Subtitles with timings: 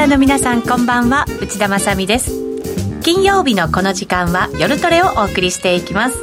[0.00, 1.26] ナーの皆さんこんばんは。
[1.42, 2.30] 内田まさです。
[3.02, 6.16] 金曜日のこの時間は夜トレをお送りしていきます。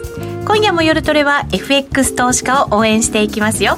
[0.48, 3.78] 今夜も夜トレは FX 投資家を応援していきますよ。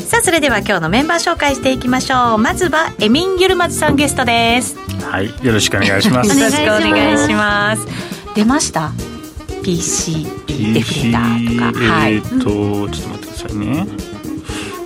[0.00, 2.38] さあそれでは今日のメンバー紹介していきましょう。
[2.38, 4.76] まずはエミン・ユルマズさんゲストです。
[5.04, 6.36] はいよろしくお願いします。
[6.36, 7.86] よろしくお願いします。
[8.34, 8.90] 出ました
[9.62, 10.24] ？PC
[10.74, 14.11] デフレーターとか、はい、えっ、ー、と、ちょっと待ってくださいね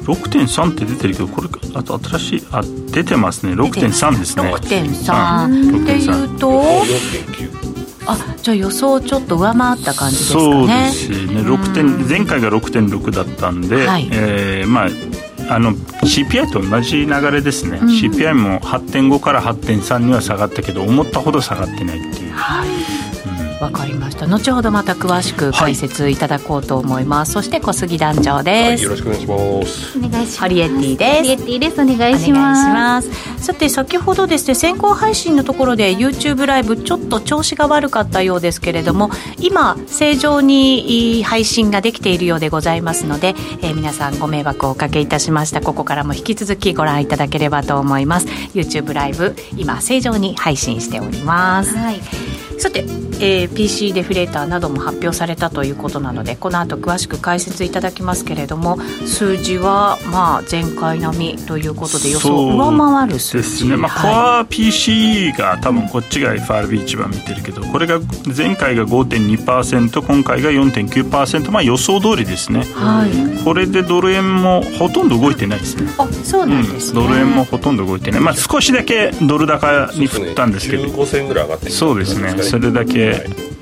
[0.07, 3.53] 6.3って出てるけどこれあと新しいあ出てますね。
[3.53, 4.55] 6.3ですね。
[4.55, 6.63] 6.3っていうと？
[8.09, 10.45] あじゃあ予想ちょっと上回った感じですかね。
[10.45, 11.41] そうですね。
[11.41, 14.89] 6点前回が6.6だったんで、はい、えー、まあ
[15.49, 22.69] あの CPI と同じ流れですね、うん、CPI も8.5から8.3には下がったけど思ったほど下がってないっていう、はい
[23.61, 24.27] わかりました。
[24.27, 29.37] 後ほどまた詳しく解説いただこうと思います、はい、そして小杉団長です、はい、よろしくお願いしま
[29.67, 29.99] す。
[29.99, 30.39] お願いします。
[30.41, 31.17] ハリエッティです。
[31.17, 31.83] ハリエッティです。
[31.83, 33.11] お願いします。
[33.45, 43.29] さて先ほどですね先行配信のところで YouTube ライブちょっと調子が悪かったようですけれども今正常に配信ができているようでございますので、
[43.63, 45.61] えー、皆さんご迷惑をおかけいたしました。
[45.61, 48.27] ここからも引き続きご覧いただければと思います。
[48.55, 51.75] YouTube ライブ今正常に配信しております。
[51.77, 52.01] はい
[52.59, 52.81] さて、
[53.21, 63.47] えー、PC デフレーターなども発表されたということなのでこの後詳しく解説いただきますけれども数字はまあ前回並みということで予想を上回る数字。
[63.47, 68.01] ですね、まあ、コア PC が多分こっちが FRB 一番見てるけどこれが
[68.37, 75.91] 前回が5.2%今回が4.9%まあ予想通りですね、はい、これでドル円もほとんど動いてないですね。
[75.99, 78.21] あそうなんですね、うん、ドル円もほとんど動いてない。
[78.21, 80.85] まあ少しだけドル高に振ったんですけど。
[80.85, 83.21] そ、ね、15銭ぐらい上がってそうですねそれだけ、はい、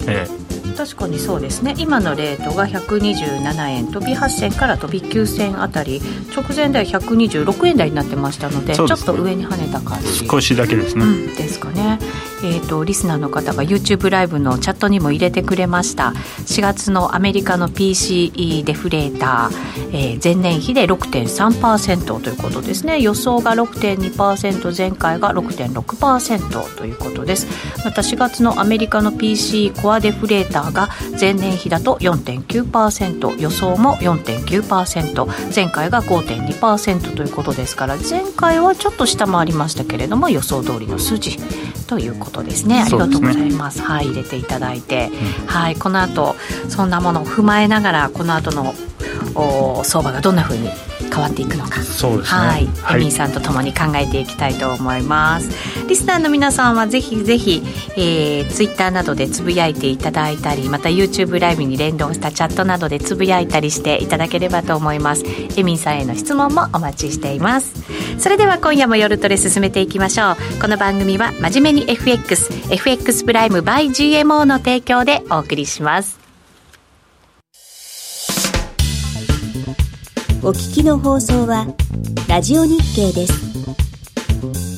[0.08, 0.43] ええ
[0.76, 1.74] 確かにそうですね。
[1.78, 6.00] 今のレートが127円飛び8銭から飛び9銭あたり
[6.34, 10.26] 直前では126円台になってましたので、ね、ちょっと上に跳ねた感じ。
[10.26, 11.98] 少しだけですね、うん、ですかね。
[12.44, 16.12] えーと、リスナーの方が YouTube ライブのチャットにも入れてくれました。
[16.44, 23.00] 4月のアメリカの PCE デフレーター、えー、前年比で6.3%ということですね。
[23.00, 27.46] 予想が6.2%前回が6.6%ということです。
[27.82, 30.88] また4月のアメリカの PC コアデフレーターが
[31.18, 41.38] 前年比だと4.9%予想も4.9%前回が5.2%ということですから前回はちょっと下回りましたけれども予想通りの数字
[41.86, 42.82] ということですね。
[42.82, 45.10] ありがとうございます、ね、はい入れていただいて、
[45.42, 46.34] うん、はいこの後
[46.68, 48.74] そんなものを踏まえながらこの後の
[49.34, 50.68] お相場がどんなふうに
[51.14, 51.82] 変わっていくのか。
[51.82, 52.38] そうですね。
[52.40, 55.50] はい、はい、エミーさんとともに考えていきたいと思います。
[55.86, 57.62] リスナーの皆さんはぜひぜひ、
[57.96, 65.24] えー、ツイッターなどでつぶやいていただいたりまた YouTube ライブに連動したチャットなどでつぶやいたりしていただければと思います。
[65.56, 67.74] エミーさんへの質問もお待ちしています。
[68.18, 70.36] それでは今夜も夜トレ進めていきましょう。
[70.60, 76.23] この番組は真面目に FXFX プライム by GMO の提供でお送りします
[80.46, 81.66] お聞きの放送は
[82.28, 84.73] ラジオ日経です。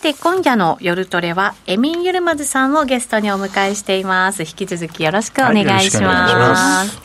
[0.00, 4.42] て今夜の夜トレはエミン・ユルマズさんをゲストにお迎えしています。
[4.42, 6.98] 引き続きよろしくお願いします、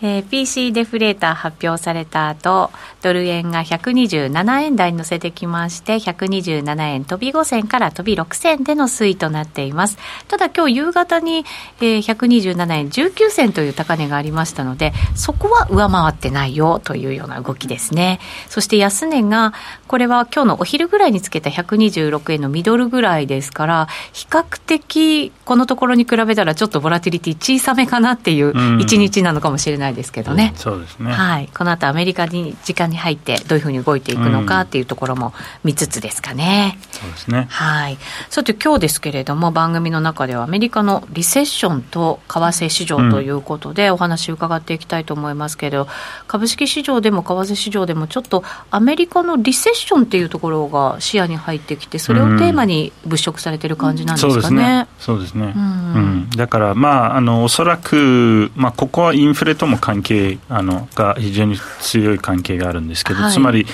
[0.00, 2.70] えー、PC デフレーター発表された後
[3.02, 9.98] ドル円が127円台に乗せてきまして127円飛び5銭から飛び6銭での推移となっています。
[10.28, 11.44] ただ今日夕方に、
[11.80, 18.20] えー、127円19銭という高値がありましたのでそこは上回ってないよというような動きですね。
[18.48, 19.52] そして安値が
[19.88, 35.32] これは今日のお昼ぐらいにつけた126円のミドルぐらいですから比較的このところに比べたらちょっとボラティリティ小さめかなっていう一日なのかもしれないないですけどね、うん、そうですね、はい、この後アメリカに時間に入ってどういうふうに動いていくのかっていうところも
[35.64, 37.46] 見つつですかね、うん、そうですね。
[37.50, 37.98] はい。
[38.28, 45.88] さて今日ですけれども番組の中ではアメリカのリセッションと為替市場ということでお話伺っていきたいと思いますけど、
[46.26, 56.30] 株式市場でも為替市場でもちょっとアメリカのリセッションっていうところが視野に入ってきてそれをテーマに物色されてる感じなんですかね、そうですね、うん。
[56.36, 63.66] だからまああのおそらく、まあ、ここはインフレとも関係あのが非常に強い関係があるんですけど、はい、つまり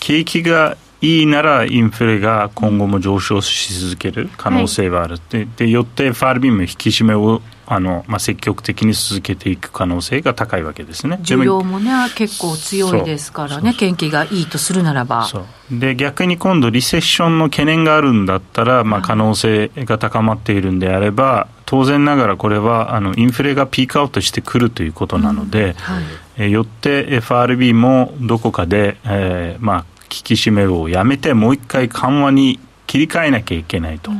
[0.00, 11.20] 景気がいいならインフレが今後も上昇し続ける可能性はある、はい、ででよって FRB も引き締めをあの、まあ、積極的に続けていく可能性が高いわけですね。
[11.22, 15.28] 需要もね結構強いですからね景気がいいとするならば。
[15.70, 25.72] で逆に今度リセッションの懸念があるんだったら、まあ、可能性が高まっているんであれば当然ながらこれはあのインフレがピークアウトしてくるということなので、うん。
[25.74, 26.04] はい、
[26.38, 34.10] えよって FRB もどこかで、えーまあ、引き締めをやめてもう一回緩和に切り替えなきゃいけないと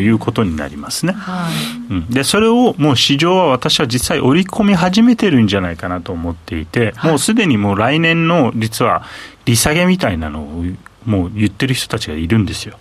[0.00, 1.14] いうことになりますね、
[1.88, 9.04] うん、でそれをもう市場は私は実際織り込み始めてるんじゃないかなと思っていて、もうすでにもう来年の実は
[9.44, 10.64] 利下げみたいなのを
[11.04, 12.78] もう言ってる人たちがいるんですよ。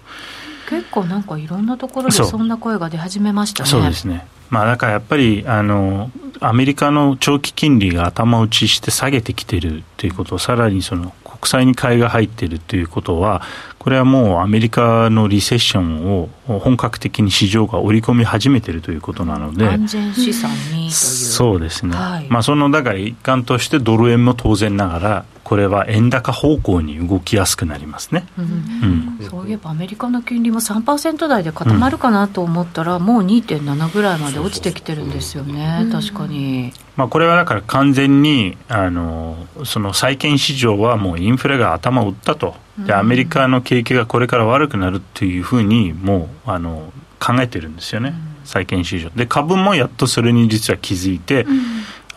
[0.68, 3.70] 結構なんかいろんなところでそんな声が出始めましたね。
[3.70, 4.26] そうですね。
[4.50, 6.10] まあ、だからやっぱりあの
[6.40, 11.14] アメリカの長期金利が頭打ちして下げてきてるということをさらにその
[11.46, 13.44] 国債に買いが入っているということは
[13.78, 29.20] これはもうアメリカのリセッションを本格的に市場が織り込み始めているということなので安全資産にそうですね、はい、まあ、そのだから一環としてドル円も当然ながらこれは円高方向に動きやすくなりますね、うん。
[29.22, 36.74] うん、そういえばアメリカの金利も3%台で固まるかなと思ったら、うん、もう2.7ぐらいまで落ちてきてるんですよね、確かに。
[36.98, 48.16] まあ、これはだから完全にあのその債券市場はもうインフレが頭を打ったと、でアメリカの景気がこれから悪くなるというふうにもうあの考えてるんですよね、
[48.46, 49.12] 債券市場。
[49.16, 51.46] で株もやっとそれに実は気づいて、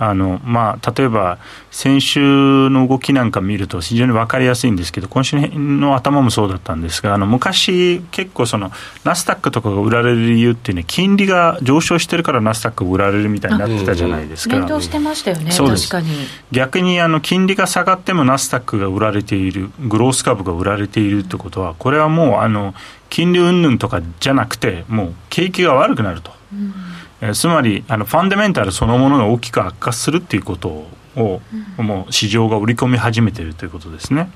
[0.00, 1.38] あのまあ、例えば
[1.72, 8.70] 先週の動きなんか見ると非常に分かりやすいんですけど今週の頭もそうだったんですがあの昔結構その
[9.02, 14.56] ナスダックとかが売られる理由っていうね金利が上昇してるからナスダックが売られるみたいになってたじゃないですか。
[14.56, 15.50] 連動してましたよね。
[15.50, 16.08] 確かに。
[16.52, 22.72] 逆にあの金利が下がってもナスダックが売られているグロース株が売られているってことはこれはもうあの
[23.10, 26.30] 金利云々とかじゃなくてもう景気が悪くなると。
[26.52, 26.72] うん
[27.20, 30.68] えつまりあのファンデメンタルそのものが大きく悪化するっていうこと
[31.16, 31.40] を、
[31.78, 34.30] うん、もう市場が売り込み始めているということですね。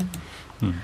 [0.62, 0.74] うん、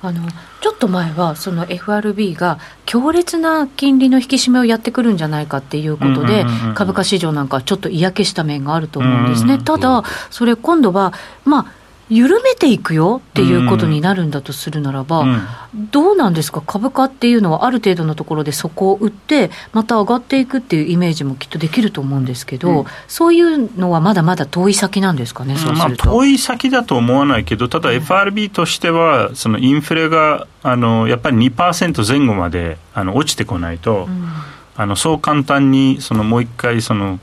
[0.00, 0.28] あの
[0.60, 6.44] ちょっと前はその FRB が強烈な金利の引き締めをやってくるんじゃないかっていうことで、
[6.74, 9.58] 株価市場なんかちょっと嫌気した面があると思うんですね。
[9.58, 11.12] ただそれ今度は
[11.44, 11.77] まあ
[12.10, 34.28] 緩めていくよっていうことになるんだとするならば、うん、どうなんですか、株価っていうのはある程度のところでそこを売って、また上がっていくっていうイメージもきっとできると思うんですけど、うん、そういうのはまだまだ遠い先なんですかね、そうすると、まあ、遠い先だと思わないけど、ただ FRB としては、そのインフレがあのやっぱり2%前後まであの落ちてこないと、うん、
[34.76, 37.20] あのそう簡単にそのもう一回その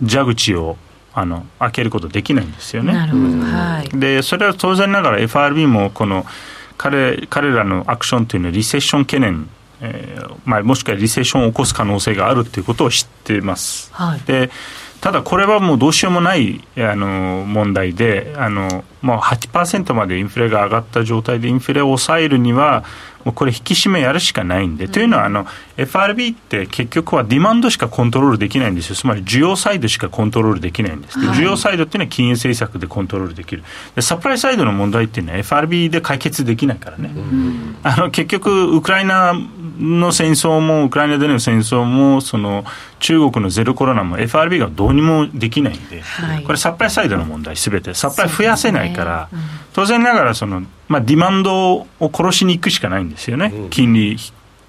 [0.00, 0.76] 蛇口を
[1.14, 2.92] あの開けることできないんですよね。
[2.92, 6.26] なるほど、はい、でそれは当然ながら FRB もこの
[6.76, 9.48] 彼彼らのアクションというのはリセッション懸念、
[9.80, 13.90] えーまあ、もしくはリセッションを起こす可能性があるということを知っています。
[13.92, 14.50] はい、で
[15.04, 22.84] ただこれはもうどうしようもないあの問題であの、まあ、8%までインフレが上がった状態でインフレを抑えるには
[23.22, 25.46] もうこれ引き締めやるしかないんで、うん、というのはあの
[25.76, 28.96] FRB って結局はディマンドしかコントロールできないんですよ。
[28.96, 33.62] つまり需要サイドしかコントロールできないんです、はい、需要サイドっていうのは金融政策でコントロールできる。
[33.94, 39.34] でサプライサイドの問題っていうのは FRB で解決できないからね、うん、あの結局ウクライナ
[39.78, 42.64] の戦争もウクライナでの戦争もその
[43.00, 47.94] 中国のゼロコロナも FRB がどうにもできないんで、はい、これサプライサイドの問題すべて。
[47.94, 49.38] サプライ増やせないから、ね。
[49.38, 54.16] うん、当然ながらその、まあ、ディマンドを殺しに行くしかないんですよね、うん、金利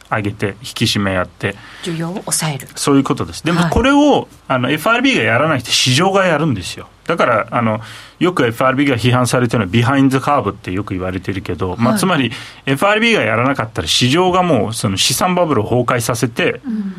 [0.09, 1.55] 上げて引き締めやって。
[1.83, 2.67] 需要を抑える。
[2.75, 3.43] そういうことです。
[3.43, 7.79] でもこれを、はい、あの FRB がやらないと市場がやるんですよだからあの
[8.19, 12.31] よく FRB が批判されてるのはビハインズカーブってよく言われてるけど、はい、まあ、つまり
[12.65, 16.93] FRB がやらなかったら市場がもうその資産バブルを崩壊させて、うん、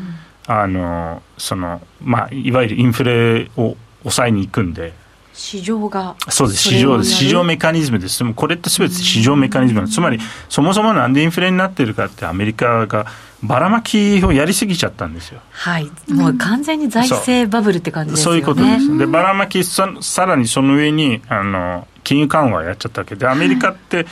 [0.47, 4.93] あのそのまあ、いわゆるインフレを抑えに行くんで
[5.37, 13.05] 市場がそうです市場です市場メカニズムですこれってすべて市場メカニズムつまりそもそもなんでインフレになってるかってアメリカが
[13.43, 15.41] ばらまきをやりすぎちゃったんですよ。
[15.51, 15.91] はい。
[16.09, 18.41] もう完全に財政バブルって感じですよね。
[18.41, 18.97] そういうことです。
[18.97, 24.07] で、ばらまきさ、さらにその上に、あの、金融緩和やっちゃったわけで、アメリカって、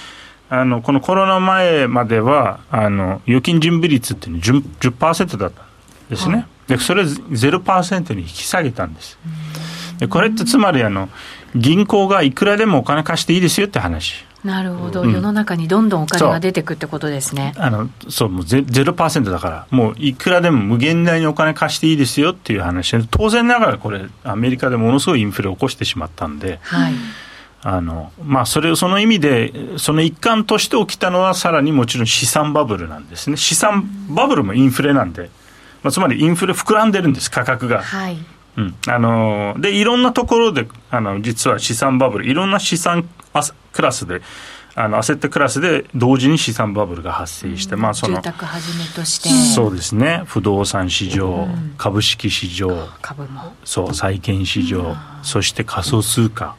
[0.50, 5.66] あの、このコロナ前までは、あの、預金準備率っていうの 10%, 10だったん
[6.10, 6.36] ですね。
[6.36, 9.18] はい、で、それ0%に引き下げたんです。
[10.00, 11.10] で、これってつまり、あの、
[11.56, 14.26] 銀行がいくらでもお金貸していいですよって話。
[14.46, 17.54] なるほど、うん、世の中にどんどんお金が出てくってことですね。
[17.58, 22.96] あのそうもうゼゼロパーセントだから、もういくらでも無限大にお金貸していいですよっていう話。
[22.96, 26.60] で、当然ながらこれ、アメリカでものすごいインフレを起こしてしまったんで。
[26.62, 26.94] はい。
[27.68, 35.32] あのまあ、それその意味で、その一環として起きたのは、さらにもちろん資産バブルなんですね、資産バブルもインフレなんで、
[35.82, 37.82] まあ、つまりインフレ膨らんでるんです、価格が。
[37.82, 38.18] はい
[38.58, 43.08] うん、あのでいろんなところであの実は資産バブルいろんな資産
[43.74, 44.22] クラスで
[44.78, 49.30] あのアセットクラスで同時に資産バブルが発生して、うん、まあその住宅はじめとして。
[49.30, 50.24] そうですね。
[50.26, 53.54] 不動産市場、うん、株式市場株も。
[53.64, 56.58] そう債券市場、うん、そして仮想通貨。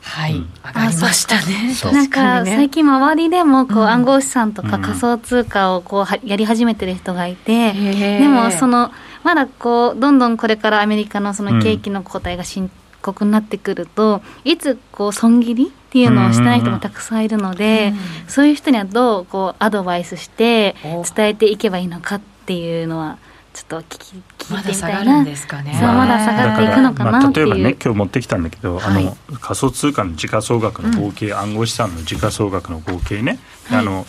[0.00, 1.74] はい、上がりましたね。
[1.92, 8.92] なんか、最近周りでもこう、暗号資産とか仮想通貨をこうやり始めてる人がいて、でもその
[9.26, 12.70] まだこうどんどんこれからアメリカのその景気の後退が進
[13.02, 17.92] 刻になってくるといつこう損切りっていうのをしてない人もたくさんいるので、
[18.28, 23.18] そういう人にはどうこうアドバイスして伝えていけばいいのかっていうのは
[23.52, 34.06] ちょっと聞き聞いてみたいな、ね、そうまだ下がっていくのかなっていう、まあ、例えばね今日持ってきたんだけど、はい、あの仮想通貨の時価総額の合計、うん、暗号資産の時価総額の合計ね、はい、あの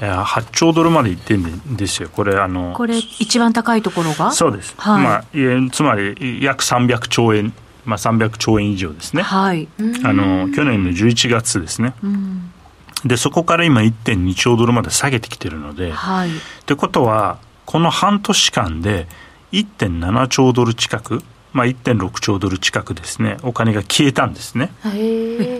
[0.00, 4.30] 2.8兆ドルまでいってるんですよ、これあの、これ、一番高いところが？
[4.32, 5.02] そうです、はい。
[5.02, 5.14] ま
[5.68, 7.52] あ、つまり約300兆円。
[7.84, 9.68] まあ、300兆円以上ですね、はい、
[10.02, 12.50] あの去年の11月ですね、うん、
[13.04, 16.32] でそこから今1.2兆ドルまで下げてきてるので、はい、っ
[16.66, 19.06] てことはこの半年間で
[19.52, 21.22] 1.7兆ドル近く
[21.56, 23.38] まあ、1.6兆ドル近くですね。
[23.42, 24.70] お金が消えたんですね。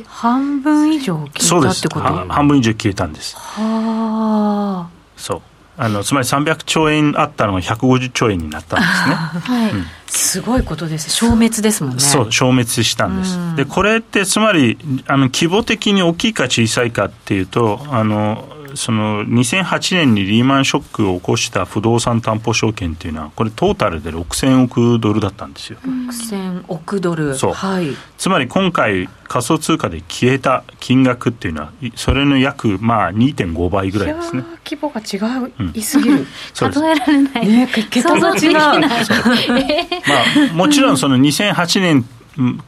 [0.07, 2.07] 半分以上消えたってこと？
[2.29, 3.35] 半分以上消えたんです。
[3.37, 4.91] はあ。
[5.17, 5.43] そう。
[5.79, 9.15] あのつまり300兆円あったのが150兆円になったんですね。
[9.57, 9.71] はい。
[9.73, 12.01] うん、すごいことです消滅ですもんね。
[12.01, 13.39] そう消滅したんです。
[13.57, 18.45] でこれってつまりあの規模的に大きいか小さいかっていうとあの
[18.77, 25.79] その2008年にリーマンショックを起こした不動産担保証券っていうのはこれトータルで6000億ドルだったんですよ。
[25.85, 27.35] 6000億ドル。
[27.35, 34.45] そう、はい、つまり今回仮想通貨で消えた金額っていうのはそれの約まあ2.5倍ぐらいですね。
[34.65, 38.53] 規模が違う、うん、いすぎる数えられない、ね、桁が違う。
[38.53, 42.05] まあもちろんその2008年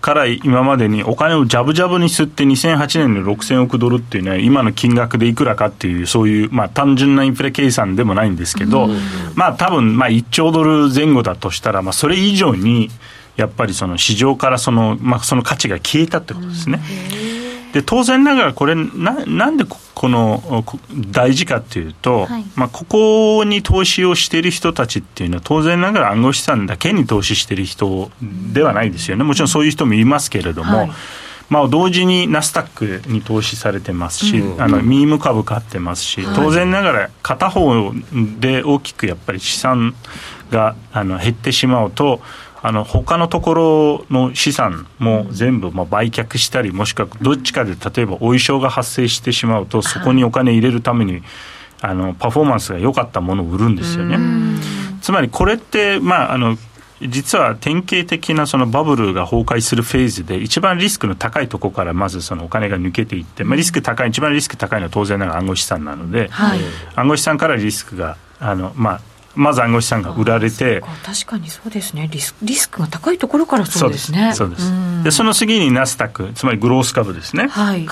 [0.01, 8.89] から今までにお金をジャブジャブに吸って2008年の6000億ドルっていうのは今の金額でいくらかっていうそういうまあ単純なインフレ計算でもないんですけど、
[9.35, 12.89] まあ多分まあ1兆ドル前後だとしたらまあそれ以上に
[13.37, 16.81] やっぱりその市場からその,、まあ、その価値が消えたってことですね。
[17.73, 20.65] で当然ながらこれななんでこの
[21.11, 28.11] 大事かっていうと、はい、まあ、ここに投資をしている人たちっていうのは当然ながら暗号資産だけに投資している人
[28.53, 29.25] ではないですよね。
[29.25, 30.91] もちろんそういう人もいますけれども、はい、
[31.49, 37.93] まあ、同時にナスダックに投資されてますし、うん、あのミーム株買ってますし、当然ながら片方
[38.39, 39.95] で大きくやっぱり資産
[40.51, 42.21] があの減ってしまうと
[42.61, 51.23] あの他のところの資産も全部まあ売却したりもしくはどっちかで例えばお衣装が発生してしまうとそこにお金入れるために
[51.81, 54.19] あのパフォーマンスが良かったものを売るんですよね。
[55.01, 56.59] つまりこれって、まあ、あの
[57.01, 66.59] 実は典型的なそのバブルが崩壊するフェーズで一番リスクの高いところからまずそのお金が抜けていって、まあ、リスク高い一番リスク高いのは当然ながら暗号資産なので、はい、
[66.97, 69.01] 暗号資産からリスクがあの、まあ、
[69.39, 72.09] まず暗号資産が売られて確かにそうですね。
[72.11, 74.33] リスリスクが高いところからそうですね。
[74.35, 74.73] そうです。
[75.05, 77.49] でその次にナスダックつまりグロース株ですね。
[77.49, 77.87] はい。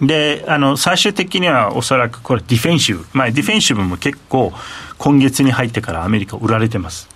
[0.00, 4.52] であの最終的にはおそらくこれディフェンシブ、まあ、ディフェンシブも結構
[4.96, 7.08] 今月に入ってからアメリカ売られてます。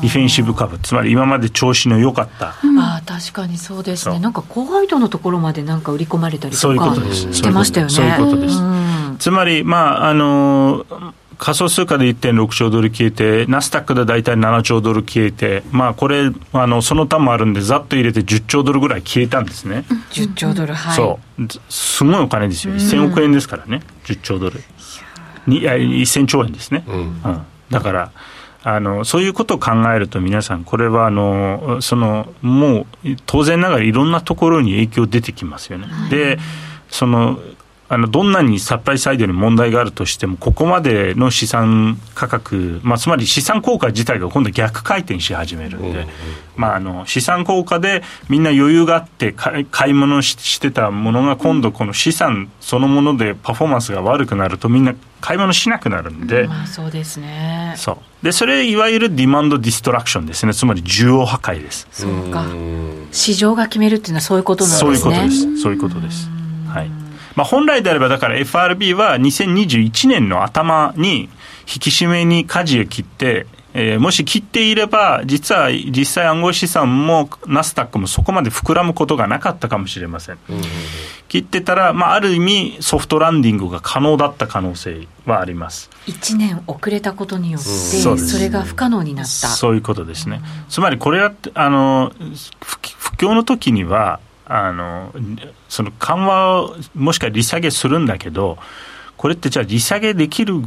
[0.00, 0.78] ディフェンシブ株。
[0.78, 4.18] つまり今まで調子の良かった、うん、あ確かにそうですね。
[4.18, 7.34] なんか高配当のところまでなんか売り込まれたりとかそういうことです。
[7.34, 7.92] してましたよね。
[7.92, 8.56] そういうことです、
[9.18, 10.86] つまりまああの
[11.40, 19.86] 仮想通貨で1.6兆ドル消えて、ナスダックで大体7兆ドル消えて、まあ、これ、あのその他もあるんで、ざっと入れて10兆ドルぐらい消えたんですね。
[20.12, 20.94] 10兆ドル、はい。
[20.94, 21.48] そう。
[21.70, 22.74] すごいお金ですよ。
[22.74, 24.60] 1000億円ですからね、10兆ドル。
[25.46, 26.84] に1000兆円ですね。
[26.86, 28.12] うん、うん、だから、
[28.62, 35.86] あのそういうことを考えると皆さんこれはあのそのもう当然ながらいろんなところに影響出てきますよね。
[35.86, 36.38] はい、で
[36.90, 37.40] その
[37.92, 46.06] あのどんなにサプライサイドに問題があるとしても、ここまでの資産価格、まあ、つまり資産効果自体が今度逆回転し始めるんで、
[46.54, 57.74] まあ、あの資産効果でみんな余裕があって買い物してたものが今度この資産そのものでパフォーマンスが悪くなるとみんな買い物しなくなるんで、まあ、そうですね。
[57.76, 57.92] そ
[58.22, 58.24] う。
[58.24, 60.54] でそれいわゆるディマンドディストラクションですね。
[60.54, 61.88] つまり需要破壊です。
[61.90, 62.46] そうか。
[63.10, 64.96] 市場が決めるっていうのはそういうことなんですね。
[64.96, 65.62] そういうことです。
[65.62, 66.30] そういうことです。
[66.68, 66.99] はい
[67.36, 71.28] まあ、本来であれば、だから FRB は2021年の頭に
[71.72, 80.38] 引き締めに舵を切って、えー、もし切っていれば、実は実際暗号資産もナスダックもそこまで膨らむことがなかったかもしれません。
[80.48, 80.60] うん、
[81.28, 85.88] 切ってたら、まあ、ある意味ソフトランディングが可能だった可能性はあります。
[86.06, 89.30] 1年遅れたことによって、うん、それが不可能になった。
[89.30, 90.40] そういうことですね。
[90.68, 92.12] つまりこれは、あの、
[92.60, 94.18] 不況の時には、
[94.52, 95.14] あの
[95.68, 98.58] その緩和をもしくは利下げするんだけど、
[99.16, 100.62] これってじゃあ利下げできる、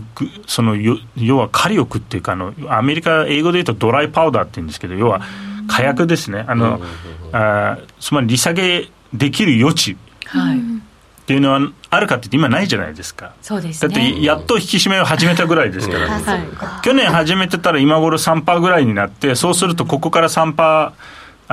[0.47, 0.77] その
[1.17, 5.21] 要は火力っていうかあの、アメリカ、英語で言うとドライパウダーって言うんですけど、要は
[5.67, 6.79] 火薬ですね、あの、
[7.33, 9.97] あつまり利下げできる余地。
[10.27, 10.59] はい。
[10.59, 13.33] っていうのはあるかって今ないじゃないですか。
[13.41, 20.91] そうです、ね、だってやっと引き締めを始めたぐらいですから、去年始めてたら今頃3%ぐらいになって、そうするとここから3%、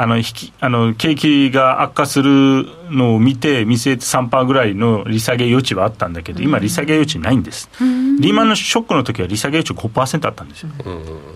[0.03, 10.71] あの引きあの景気が悪化するのを見て、見据えて3%ぐらいの利下げ余地はあったんだけど、今、利下げ余地ないんです、リーマンのショックの時は利下げ余地5%あったんですよ、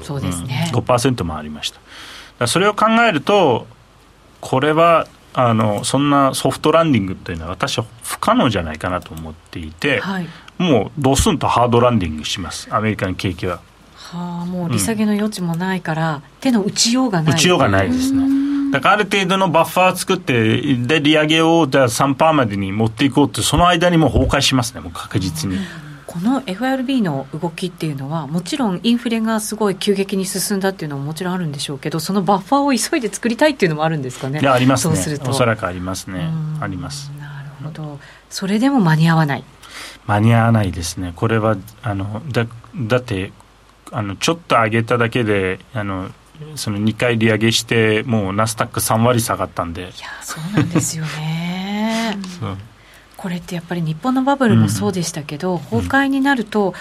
[0.02, 1.74] そうですね、うん、5%もありまし
[2.38, 2.46] た。
[2.46, 3.66] それを考えると、
[4.40, 13.60] これはあのそんなソフトランディングというのは、私は不可能じゃないかなと思っていて、はい、もうドスンとハードランディングします、アメリカの景気は。
[13.94, 17.34] はあ、もう利下げの余地もないから、うん、手の打ちようがない。
[17.34, 18.43] 打ちようがないですね。
[18.74, 25.58] だからある程度のバッファー作って、で、利上げをじゃあ3%までに持っていこうって、その間にもう崩壊しますね、もう確実に。
[26.06, 34.40] この FRB の動きっていうのは、もちろんインフレがすごい急激に進んだっていうのももちろんあるんでしょうけど、そのバッファーを急いで作りたいっていうのもあるんですかね？
[34.40, 35.18] いや、ありますね。
[35.24, 36.28] おそらくありますね。
[36.60, 37.12] あります。
[37.16, 38.00] なるほど。
[38.28, 39.44] それでも間に合わない。
[40.08, 41.12] 間に合わないですね。
[41.14, 43.30] これは、あの、だだって、
[43.92, 46.10] あのちょっと上げただけであの
[46.56, 49.82] その2回利上げして、もうナスダック3割下がったんで。
[49.82, 49.90] いや、
[50.22, 52.18] そうなんですよね。
[53.16, 56.74] これってやっぱり日本のバブルもそうでしたけど、うん、崩壊になると、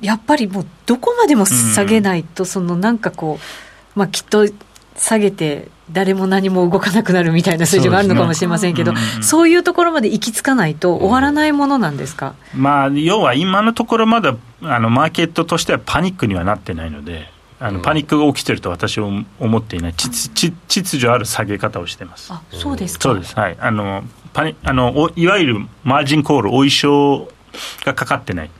[0.00, 3.40] やっぱりもうどこまでも下げないと、そのなんかこ
[3.96, 4.46] う、まあ、きっと
[4.96, 9.10] 下げて、誰も何も動かなくなるみたいな数字があるのかもしれませんけど、そう、ね。
[9.16, 17.37] うん、そういうところまで行き着かないと終わらないものなんですか、まあ、要は今のところまだあのマーケットとしてはパニックにはなってないので。
[17.60, 19.08] あのパニックが起きてると私は
[19.40, 19.94] 思っていない。
[19.94, 22.32] 秩序ある下げ方をしています。
[22.32, 23.34] あそうですそうです。
[23.34, 23.56] はい。
[23.58, 27.28] あのパニあのいわゆるマージンコールお衣装
[27.84, 28.50] がかかってない。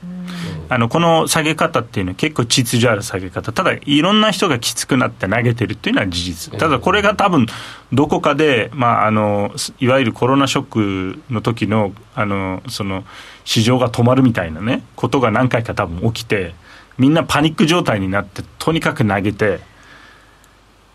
[0.71, 3.51] あのこの下げ方っていうのは結構秩序ある下げ方。
[3.51, 6.57] ただいろんな人がきつくなって投げてるっていうのは事実。
[6.59, 7.47] ただこれが多分
[7.91, 13.03] どこかで、まあ、あのいわゆるコロナショックの時のあのその
[13.45, 16.53] 市場が止まるみたいなねことが何回か多分起きて
[16.99, 19.59] みんなパニック状態になってとにかく投げて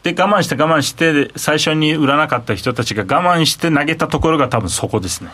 [0.04, 5.30] で我慢して我慢して最初に売らなかった人たちが我慢して投げたところが多分そこですね。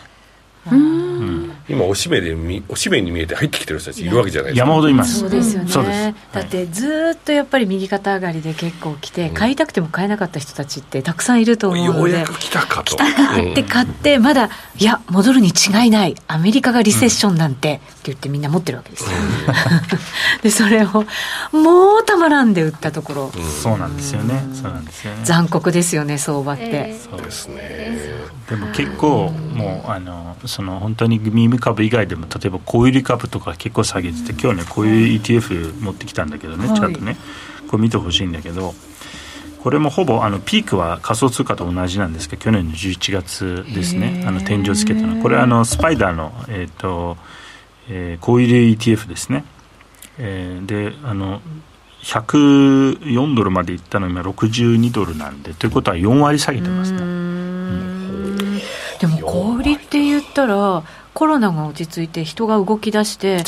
[0.69, 1.51] うん。
[1.69, 2.35] 今おしめで
[2.67, 4.67] おしめに見えて入ってきてる人たちいるわけじゃないですか。
[4.67, 5.19] 山ほどいます。
[5.19, 12.95] そうですよね、だってずっとやっぱり右肩上がりで結構来て、買いたくても買えなかった人たちってたくさんいると思うのでようやく来たかと。
[12.95, 16.15] 来たかって買って、まだいや戻るに違いない。
[16.27, 19.09] アメリカがリセッションなんて、って言ってみんな持ってるわけですよ、
[20.43, 21.05] でそれを
[21.51, 24.43] もうたまらんで売ったところ、そうなんですよね。
[24.53, 25.21] そうなんですよね。
[25.23, 27.47] 残酷ですよね相場って、えー、そうです。
[27.47, 37.17] ねでも結構もうあのその本当に耳株以外でも例えば小売株とか結構下げてて今日ねこういう ETF 持ってきたんだけどね、はい、ちゃんとね
[37.69, 38.73] これ見てほしいんだけど
[39.63, 45.21] これもほぼあのピークは仮想通貨と同じなんですけど去年の11月ですねあの天井つけたの。
[45.21, 47.17] これあのスパイダーの、えーと
[47.87, 49.45] えー、小売 ETF ですね、
[50.17, 51.41] えー、であの
[52.03, 56.99] 104ドルまでいったの今62ドルなんでということは4割下げてますね、
[60.31, 63.43] ったらコロナが落ち着いて人が動き出して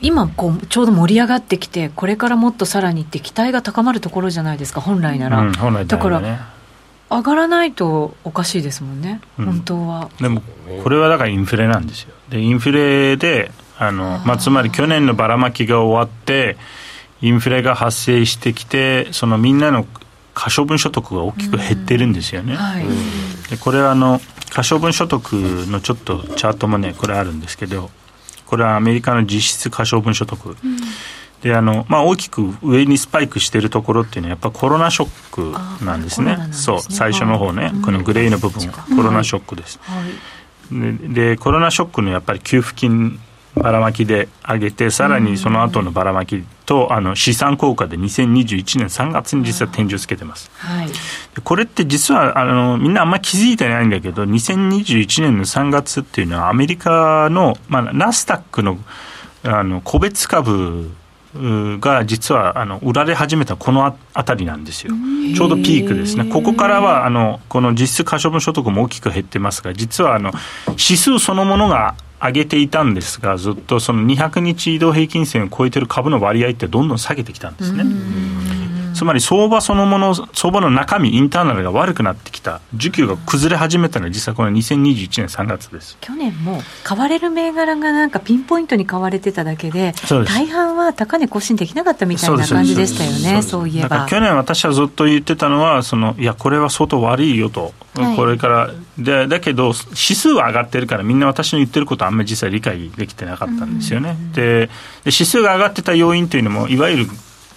[0.00, 6.20] 今こうちょうど盛り上がってきてこれからもっとさらにって期待が高まるところじゃないですか本来なら、うん、来なら、ね、だから
[7.10, 10.10] 上がらないとおかしいですもんね、うん、本当は。
[10.20, 10.42] でも
[10.82, 12.14] これはだからインフレなんですよ。
[12.30, 16.56] でインフレであの、まあ、つまり去年のばらまきが終わって
[17.20, 19.86] インフレが発生してきてそのみんなの
[20.34, 22.84] 可処分所得が大きく減ってるんですよね、はい、
[23.50, 27.90] でこれはあの可処分所得のちょっとチャートもねこれあるんですけど
[28.46, 30.56] これはアメリカの実質可処分所得、うん。
[31.42, 36.52] であのまあ、大きく上にスパイクしているところっていうのはやっぱコロナショックなんですね、すね。
[36.52, 40.00] そう最初の方ね、このグレーの部分、コロナショックです、は
[40.70, 43.18] い、でコロナショックのやっぱり給付金
[43.54, 50.50] ばらまきで上げて、さらにその後のばらまきと、あの資産効果で2021年3月に実は天井つけてます。
[50.56, 50.88] はい、
[51.44, 58.78] これって実はあのみんなあんまり気づいてないんだけど、2021年の3月っていうのは、アメリカの、まあ、ナスタックの
[59.44, 60.90] あの個別株
[61.34, 64.94] が実はあの売られ始めたこのあたりなんですよ、
[65.34, 70.32] ちょうどピークですね、ここからはあのこの実質可処分所得も大きく減ってますが、実はあの
[70.70, 77.84] 指数そのものが上げていたんですが、ずっとその200日移動平均線を超えてる株の割合ってどんどん下げてきたんですね。
[78.94, 85.96] つまり相場そのもの、相場の中身、インターナルが悪くなってきた、需給が崩れ始めたのは、実はこの2021年3月です。
[86.00, 89.94] 去年も買われる銘柄がなんかピンポイントに買われてただけで、
[90.26, 94.06] 大半は高値更新できなかったみたいな感じでしたよね、そういえば。
[94.08, 104.16] 去年、私はずっと言ってたのは、そのいや、これは相当悪いよと、はい、これからで、だけど、指数は上がってるから、みんな私の言ってることはあんまり実際理解できてなかったんですよね。
[104.34, 104.70] でで
[105.06, 107.06] 指数が上がってた要因というのも、いわゆる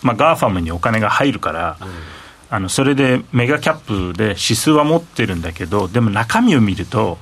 [0.06, 1.88] まあ、 GAFAM にお金が入るから、うん、
[2.52, 7.18] あのそれで mega cap で指数は持ってるんだけど、でも中身を見ると、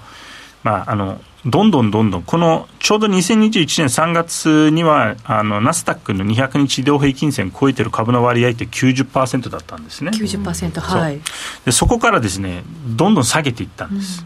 [0.63, 10.11] まあ、あのどんどんどんどん、このちょうど2021年3月には、あのナスダックの200日移動平均線を超えてる株の割合って90%だったんですね。
[10.11, 11.21] 90%、はい。
[11.63, 14.25] でそこからですね、どんどん下げていったんです。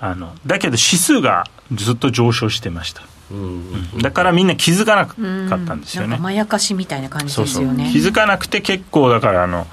[0.00, 3.02] うん、あのだけど指数がずっと上昇してました。
[4.00, 6.16] だからみんな気づかなかったんですよね。
[6.18, 9.66] まやかしみたいな感じですよね気づかなくて結構だからあの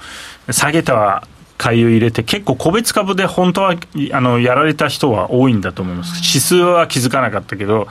[0.50, 1.26] 下げたは
[1.58, 3.76] 買いを入れて結構個別株で本当は
[4.12, 6.16] あのやられた人は多いんだと思います。
[6.16, 7.88] 指数は気づかなかったけど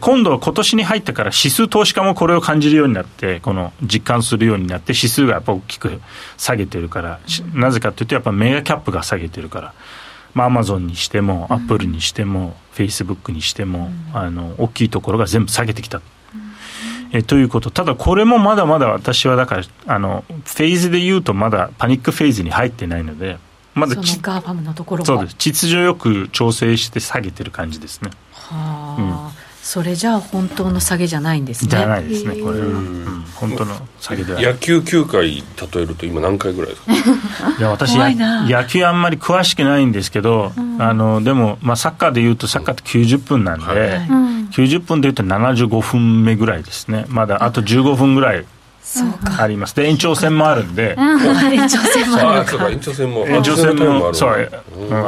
[0.00, 6.00] 今度は今年に入ってから指数投資家もこれを感じるようになってこの実感するようになって指数がやっぱ大きく
[6.38, 7.20] 下げてるから
[7.52, 9.74] なぜかというとやっぱ mega cap が下げてるから。
[10.34, 16.00] まあ、アマゾンにしても、アップルにしても、フェイスブックにしても、あの大きいところが全部下げてきた。
[17.12, 23.38] えということ、ただこれもまだまだ私はだからあの、フェーズでいうと、まだパニックフェーズに入ってないので、
[23.74, 25.36] まだそガーファムのところそうです。
[25.36, 28.10] 秩序よく調整して下げてる感じですね。
[28.32, 31.70] はあ、うんそれじゃあ本当の下げじゃないんですね。
[31.70, 32.34] じゃないですね。
[32.42, 36.92] これは、うん、本当の下げでは野球9回例えると今何回ぐらいですか？
[37.58, 43.78] いや私野球あんまり詳しくないんですけど、うん、あのでも、まあ、サッカーでいうとサッカーって90分なんで、はい、
[44.52, 47.06] 90分でいうと75分目ぐらいですね。
[47.08, 48.44] まだあと15分ぐらい
[49.38, 49.74] あります。
[49.74, 50.94] で、延長戦もあるんで。
[51.00, 53.26] 延長戦もある延長戦も。
[53.26, 54.36] 延長戦も、そう、ア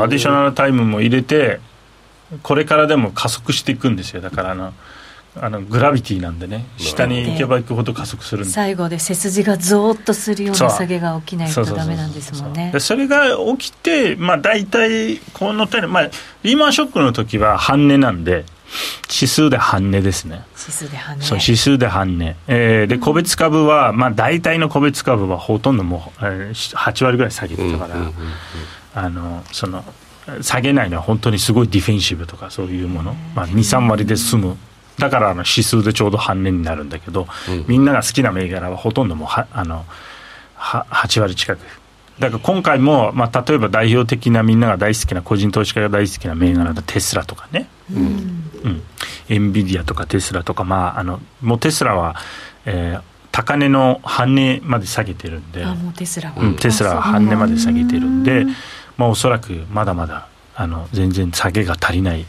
[0.08, 1.60] ディショナルタイムも入れて、
[2.42, 4.20] これからでも加速していくんですよ。
[4.20, 4.72] だからあの
[5.38, 6.64] あのグラビティなんでね。
[6.78, 8.52] 下に行けば行くほど加速するんで。
[8.52, 12.72] 最後で背筋がゾーッとするような下げが起きないとダメなんですもんね。
[12.78, 16.10] それが起きてまあ大体この点、まあ、
[16.42, 18.44] リーマンショックの時は半値なんで
[19.12, 20.42] 指数で半値ですね。
[20.58, 21.26] 指数で半値。
[21.26, 28.10] そう指数で半値、えー、で個別株は、まあ、大体の個別株はほとんどもう、えー、8割ぐらい下げてたから、
[28.94, 29.84] あのその
[30.42, 34.56] 下げないのは本当にすごいディフェンシブとかそういうもの、まあ、23割で済む。
[34.98, 39.84] だからあの指数でちょうど半値になるんだけど、うん、みんなが好きな銘柄はほとんどもうはあの
[40.54, 41.60] は8割近く。
[42.18, 48.02] だから今回も、まあ、例えば代表的なみんなが大好きな個人投資家が大好きな銘柄だテスラとかね、うん。
[48.64, 48.82] うん、
[49.28, 52.16] エンビディアとかテスラとか、まあ、あのもうテスラは、
[52.64, 55.66] えー、高値の半値まで下げてるんで。
[55.92, 58.46] テスラは、うん、テスラは半値まで下げてるんで。
[58.96, 62.24] まあ、おそらくまだまだあの全然下げが足りない。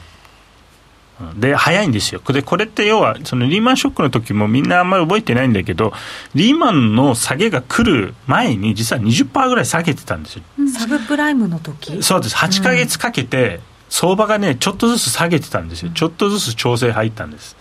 [1.35, 2.21] で、早いんですよ。
[2.27, 5.91] で、これって要は、そのリーマンショックの時もみんなあんまり覚えてないんだけど、
[6.35, 10.43] リーマンの下げが来る前に、実は20%ぐらい下げてたんですよ。
[10.71, 12.03] サブプライムの時？
[12.03, 12.35] そうです。
[12.35, 15.91] 8か月かけて、相場がね、ちょっとずつ下げてたんですよ。
[15.91, 17.57] ちょっとずつ調整入ったんです。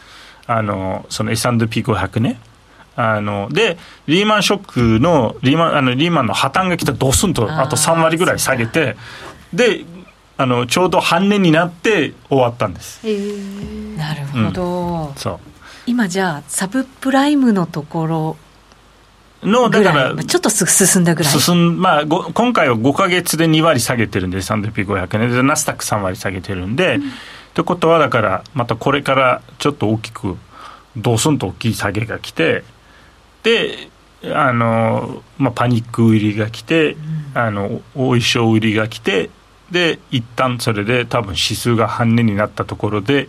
[0.46, 2.38] あの、その S&P500 ね。
[2.96, 8.96] あので、リーマンショックのリーマンあのリーマンの破綻が来たドスンとあと3割ぐらい下げて、
[9.52, 9.84] で
[10.38, 13.04] あのちょうど半年になって終わったんです。
[13.96, 15.38] なるほど、うん、そう。
[15.86, 18.36] 今じゃあサブプライムのところ
[19.42, 21.32] のだからちょっと進んだぐらい。
[21.32, 27.12] 進ん、まあ、今回は5か月で2割下げてるんで S&P500 円でナスダック3割下げてるんで、うん、っ
[27.54, 30.36] てことはだからまたこれからちょっと大きく
[30.96, 32.64] ドスンと大きい下げが来て
[33.46, 33.88] で
[34.34, 39.30] あの、まあ、パニック売りが来て、うん、あのお衣装売りが来て
[39.70, 43.28] で一旦それで多分指数が半値になったところで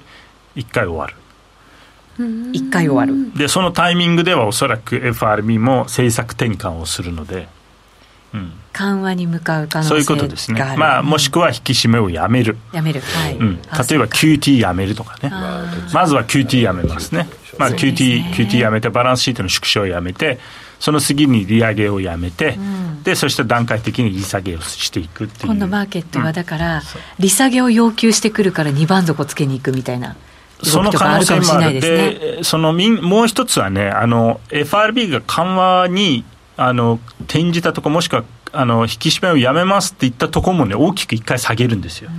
[0.55, 1.15] 一回終わる。
[2.51, 3.37] 一回終わる。
[3.37, 7.47] でそのタイミングではおそらく FRB も政策転換をするので、
[8.33, 12.57] うん、緩和に向かう可能性そういうことですね、まあ、もしくは引き締めをやめる。
[12.73, 13.37] やめる、はい。
[13.37, 15.29] うん、例えば QT やめるとかね。
[15.93, 17.27] まずは QT やめますね、
[17.57, 20.39] まあ、QT, QT やめてバランスシートの縮小をやめて
[20.79, 25.47] その次に利上げをやめて、うん、でそして段階的に利下げをしていくっていう。
[25.47, 26.81] 今度マーケットはだから、うん、
[27.19, 30.15] 利下げを要求してくるから2番底つけに行くみたいな。
[30.63, 31.79] その可能性もある。
[31.79, 36.25] で、そのもう一つはね、あの FRB が緩和に
[36.57, 42.09] あの転じたとこ、もしくはあの引き締めをやめますって言ったところもね、大きく一回下げるんですよ。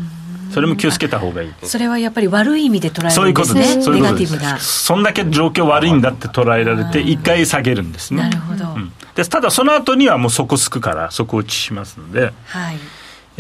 [0.59, 1.53] それも気をつけた方がいい。
[1.63, 3.61] それはやっぱり悪い意味で捉えるんですね。
[3.95, 4.59] ネガティブな。
[4.59, 8.23] そんだけ状況悪いんだって捉えられて、一回下げるんですね。
[8.23, 8.65] なるほど。
[8.75, 12.33] うん、でただその後にはもう底つくから底打ちしますので。
[12.47, 12.77] はい。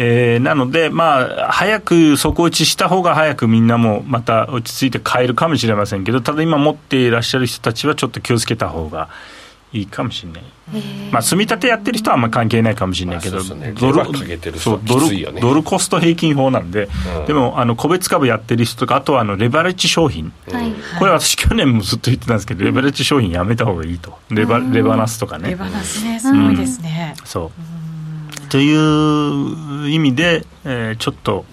[0.01, 9.09] えー、なので、まあ、早く底打ちした方が早くみんなもまた落ち着いて買えるかもしれませんけど、ただ今持っていらっしゃる人たちはちょっと気をつけた方が
[9.73, 10.43] いいかもしれない。
[11.11, 14.05] まあ、積み立てやってる人はあんま関係ないかもしれないけど、ね、ドル
[14.59, 16.89] そうドルドルコスト平均法なんで、
[17.21, 20.33] うん、でもあの個別株やってる人とか、あとはあのレバレッジ商品、うん、
[20.99, 25.51] これ私、去年もずっと言ってたんですけど、レバレッジ商品やめた方がいいと、レバレバナスとかね。
[25.51, 27.15] レバナスね、すごいですね。
[27.25, 28.49] そう。
[28.49, 31.45] という意味で、えー、ちょっと、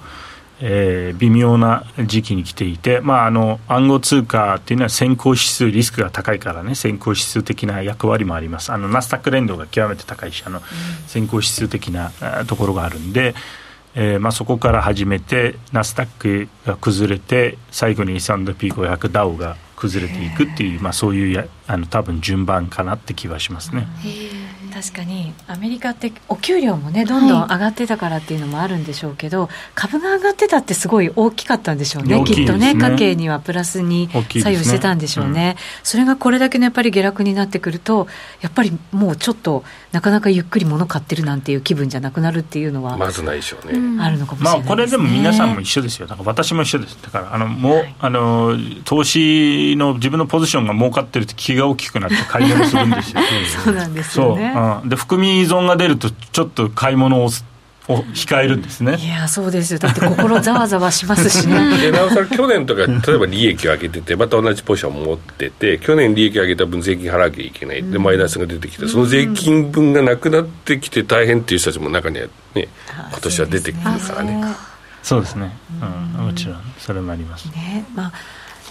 [0.61, 8.71] えー、微妙な時期に来ていて、まあ、あの暗号通貨っていうのは先行指数リスクが高いからね先行指数的な役割もあります。
[8.71, 10.61] あのナスダック連動が極めて高いしあの、
[11.07, 12.11] 先行指数的な
[12.47, 13.35] ところがあるんで、
[13.95, 23.87] えーまあ、そこから始めてナスダックが崩れて最後に S&P500 ダウが崩れていくっていう、まあ、そういうやあの多分順番かなって気はしますね。
[24.75, 32.25] 確かにアメリカってお給料もねどんどん上がってたからっていうのもあるんでしょうけど、はい、株が上がってたってすごい大きかったんでしょうね、ね。
[32.25, 35.49] きっとね家計にはプラスに左右してたんでしょうね、ね。
[35.51, 38.07] うん、それがこれだけのやっぱり下落になってくると
[38.41, 39.63] やっぱりもうちょっと
[39.95, 46.05] なかなかゆっくり物買ってるなんていう気分じゃなくなるっていうのはまずないでしょうね、うん、あるのかもしれない、ね、まあ、これでも皆さんも一緒ですよ。
[46.05, 53.21] だから私も一緒ですだからあのもう、はい、あの投資の自分のポジションが儲かってると気が大きくなって買い物するんですよ。
[53.63, 54.53] そうなんですよね、
[54.83, 54.85] う。
[54.85, 57.29] ん、で含み依存が出るとちょっと買い物を
[57.87, 58.95] を控えるんですね。
[58.97, 59.73] いやそうです。
[59.73, 61.77] よだって心ざわざわしますしね。
[61.77, 67.83] でなおさら去年とか例えば利益を上げててまた同じポジションを持ってて去年利益を上げた分税金払わなきゃいけない。
[67.83, 72.67] でマイナスが出てきてその税金分がなくなってきて大変っていう人たちも中にはね
[73.11, 74.43] 今年は出てくるからね。
[75.03, 75.55] そうですね、
[76.17, 77.45] うん、もちろんそれもあります。
[77.49, 78.11] ねまあ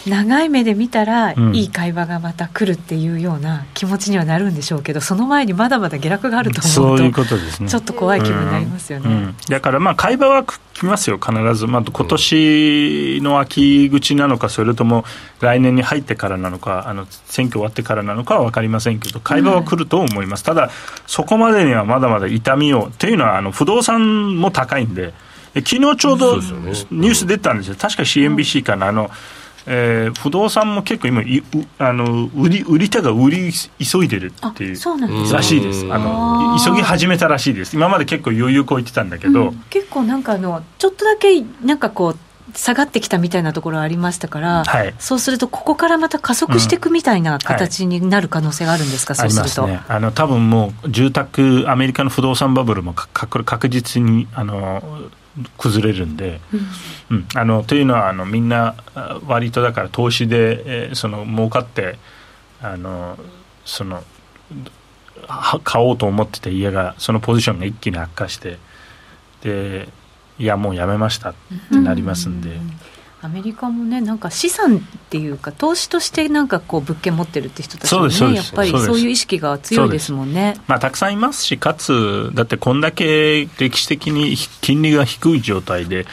[0.07, 9.07] 長い目で見たら、いい会話がまた来るっていうような気持ちにはなるんでしょうけど、その前にまだまだ下落があると思うと、そういうことですね、ちょっと怖い気分になりますよね。
[9.07, 9.13] うん。
[9.13, 15.05] うん、だからまあ会話は来ますよ、必ず、まあ今年の秋口なのか、それとも
[15.41, 20.71] 来年に入ってからなのか、あの選挙終わってからなのかは分かりませんけど、会話は来ると思います、ただ、
[21.07, 25.15] そこまでにはまだまだ痛みを、というのはあの不動産も高いんで、
[25.55, 28.89] 昨日ちょうどニュース出たんですよ、確か CNBC かな。
[28.89, 29.11] あの
[29.67, 31.43] えー、不動産も結構今い
[31.79, 35.93] あの売り売り手が売り急いでるっていうそうなんですらしいです。
[35.93, 37.77] あの急ぎ始めたらしいです。
[37.77, 42.19] 今まで結構余裕こいてたんだけど、うん、結構なんかあのちょっとだけなんかこう
[42.55, 49.67] 下がってきたみたいなところありましたから、はい、そうすると、ここからまた加速していくみたいな形になる可能性があるんですか、うんはい、そうすると。
[49.67, 54.83] ね、あの多分もう、住宅、アメリカの不動産バブルも確実にあの
[55.59, 56.41] 崩れるんで、
[57.11, 58.77] うん、うん、あのというのはあのみんな
[59.27, 61.99] 割とだから投資で、えー、その儲かって
[62.61, 63.19] あの
[63.65, 64.03] その
[65.65, 68.59] 買おうと思ってた家がそのポジションが一気に悪化して
[69.43, 69.89] で
[70.39, 71.35] いやもうやめましたっ
[71.71, 72.51] てなりますんで。
[72.51, 72.79] うん
[73.25, 80.57] アメリカもねなんか資産っていうか投資としてなんかこう物件持ってるって人たちもねやっぱりそういう意識が強いですもんね。
[80.67, 86.05] まあたくさんいますしかつだってこんだけ歴史的に金利が低い状態で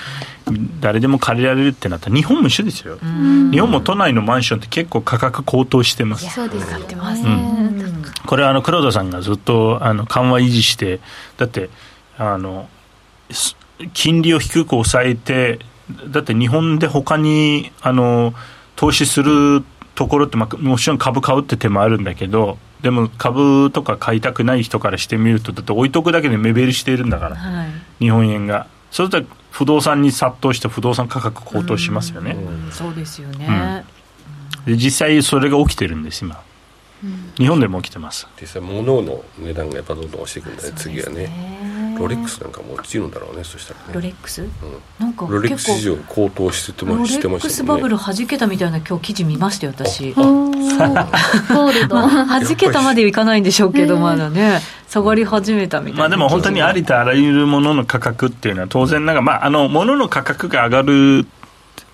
[0.80, 2.98] 誰でも借りられるってなったら日本も一緒ですよ。
[3.52, 6.30] 日本も都内のマンションって結構価格高騰してます。
[6.34, 6.74] そうです。
[6.74, 11.02] ってます、うん、これはあの黒田さんがずっとあの緩和維持して
[11.36, 11.70] だって
[12.18, 12.70] あの
[13.94, 15.60] 金利を低く抑えて
[16.08, 18.34] だって日本で他にあに
[18.76, 19.64] 投資する
[19.96, 28.68] ところって、まあ、もちろん株買うって手もあるんだけどでも株とか買いたくない人からしてみるとだって置いとくだけで目減りしているんだから、はい、日本円が。
[28.90, 32.36] そうすると不動産に殺到して不動産価格高騰しますよね、
[32.70, 33.86] うそうですよね、
[34.66, 36.42] うん、で実際それが起きてるんです今、
[37.04, 37.34] うん。
[37.38, 38.28] 日本でも起きてます。
[38.40, 41.30] 実際物の値段がやっぱどんどん落ちていくんだね次はね
[42.02, 43.86] ロレックスなんかも落ちるんだろうねそしたらね。
[43.94, 44.50] ロレックス、うん、
[45.00, 50.14] なんかロレックス市場高騰しててましてましたロレックスバブル弾けたみたいな今日記事見ましたよ私。
[50.14, 55.22] ゴールド弾けたまでいかないんでしょうけどまだね下がり。
[55.32, 61.26] 始めたみたいなまあでも本当にありとあらゆるものの価格っていうのは当然ながらまああの物の価格が上がるっ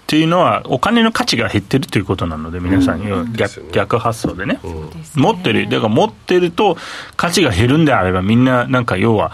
[0.08, 6.78] ていうのはお金の価値が減ってるということなので皆さん、うん、逆逆発想でね、うん、持ってるだから持ってると
[7.16, 9.32] 価値が減るんであればみんななんか要は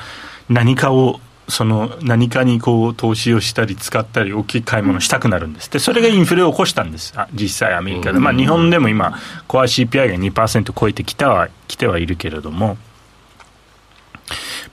[0.49, 5.69] 何かをその何かにこう投資をしたり使ったり大きい買い物したくなるんです。
[5.69, 7.13] でそれがインフレを起こしたんです。
[7.33, 12.77] 実際アメリカで、まあ、日本でも今コア CPI が2%超えてきたは来てはいるけれども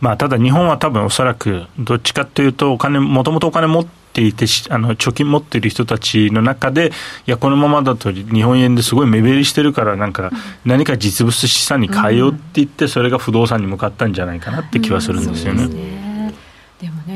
[0.00, 6.90] まあ、ただ日本は多分おそらくどっちかというとお金もともとお金持ってていてあの貯金持っている人たちの中で
[7.26, 10.30] いやこのままだと日本円ですごい目減りしてるからなんか
[10.64, 15.62] 何か実物資産に変えようって言ってそれが不動産に向かったんじゃないかなって気はするんですよね。
[15.62, 16.09] でもね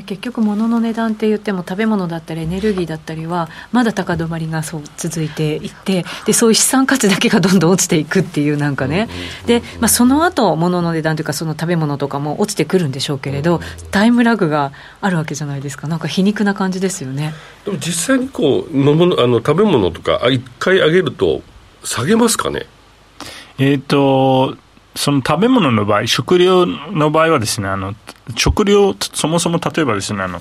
[0.04, 9.08] 結局物の値段って言っても食べ物だったりエネルギーだったりはまだ高止まりがそう続いていってでそういう資産価値だけがどんどん落ちていくっていうなんかね。
[9.46, 15.88] で、まあ、その後物の値段というかその食べ物とかも落ちてくるんでしょうけれどタイムラグがあるわけじゃないですか。
[15.88, 17.34] なんか皮肉な感じですよね。
[17.64, 21.42] でも実際にこう飲むあの食べ物とか一回上げると
[21.82, 22.66] 下げますかね？
[23.58, 24.56] えっ、と
[24.94, 27.94] その食べ物の場合、食料の場合はですね、あの
[28.36, 30.40] 食料、そもそも例えばですね、あの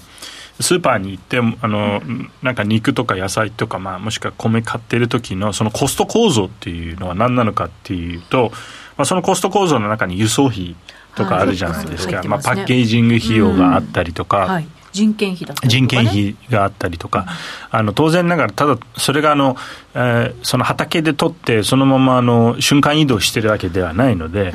[0.59, 2.01] スーパーに行って、あの
[2.41, 8.51] なんか肉とか野菜とか、まあ、もしくは米買ってる時のそのコスト構造っていうのは何なのかっていうと、
[8.95, 10.75] まあ、そのコスト構造の中に輸送費
[11.15, 14.37] とかあるじゃないですか、はい、まあ、パッケージング費用があったりとか。
[14.37, 17.25] はい人件費だったり、ね、人件費があったりとか、
[17.71, 19.57] あの当然ながら、ただそれがあの、
[19.95, 24.53] えー、その畑で取って、そのままあの瞬間移動してるわけではないので、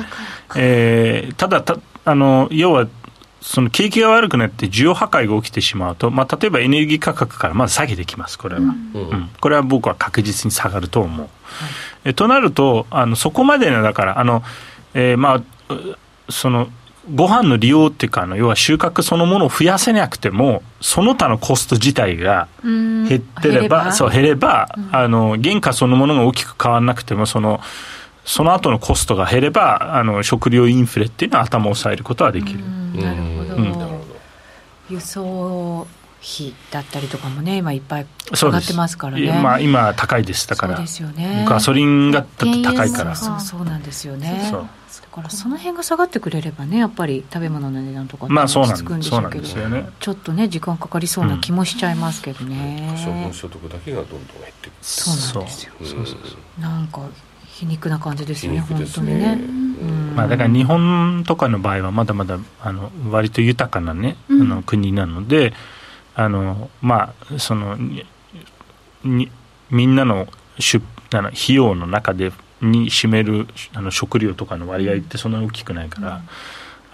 [0.55, 2.87] えー、ただたあの、要は
[3.41, 11.19] その景気が悪くなって需要破壊が起きてしまうと、まあ、例えばエネルギー価格からまず下げてきます、これは、うん、うん、これは僕は確実に下がると思う。
[11.19, 11.29] はい、
[12.05, 14.43] えとなるとあの、そこまでの、だから、あの
[14.93, 15.43] えー、まあ、
[16.29, 16.69] その
[17.13, 27.59] ご飯の利用っていうかあの要は収穫そのものを増やせなくてもその他のコスト自体が減ってればそう減れば、うん、あの原価そのものが大きく変わらなくてもその
[28.25, 32.59] その後のコストが減ればあの食料インフレっていうのは頭を押さえることはできる。
[32.93, 34.01] なるほど、うん、
[34.89, 35.87] 輸送
[36.21, 39.31] 費だったりとかもね今いっぱい上がってますからね。
[39.41, 40.47] まあ、今高いです。
[40.47, 43.15] だからそうですよ、ね、ガソリンが高いから。
[43.15, 44.51] そうそうなんですよね
[45.09, 49.07] からその辺が下がってくれればねやっぱり食べ物の値段とかまあそうなんで
[49.43, 49.89] すよね。
[49.99, 54.71] ちょっとね時間かかりそうな気もしちゃいますけどね、うん、処分所得だけがどんどん減ってくる。
[54.81, 55.73] そうなんですよ、
[56.59, 57.01] なんか
[57.47, 59.37] 皮肉な感じですよね、本当にね。
[60.15, 65.53] まあ、だから日本とかの場合は、まだまだあの割と豊かなね、あの国なので、
[66.15, 67.77] あのまあ、その
[69.03, 69.31] に
[69.71, 76.21] みんなの出あの費用の中でに占めるあの食料とかの割合ってそんなに大きくないから、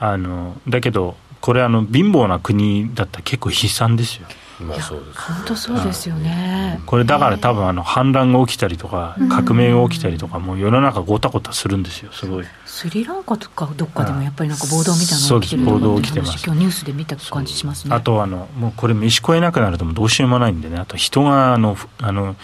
[0.01, 4.27] うん、あのだけどこれあの貧乏な国だったら結構悲惨ですよ。
[4.59, 12.45] まあそうです、ね、本当そうですよね、これだから多分あの反乱が起きたりとか革命が起きたりとかもう世の中ごたごたするんですよすごい。
[12.65, 16.45] スリランカとかどっかでもやっぱりなんか暴動みたいなのが起きてる暴動起きてます。
[16.45, 17.93] 今日ニュースで見た感じしますね。
[17.93, 20.77] あとあのもうこれ飯食えなくなるともどうしようもないんでね。
[20.77, 22.37] あと人があのあの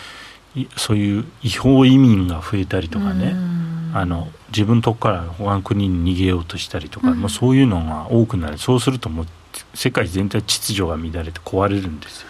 [0.76, 3.34] そういう違法移民が増えたりとかね、
[3.94, 8.58] あの自分のとこから他の国に逃げようとしたりとか、うん、もうそういうのが多くなる。
[8.58, 9.26] そうするともう
[9.74, 12.28] 世界全体秩序が乱れて壊れるんですよ。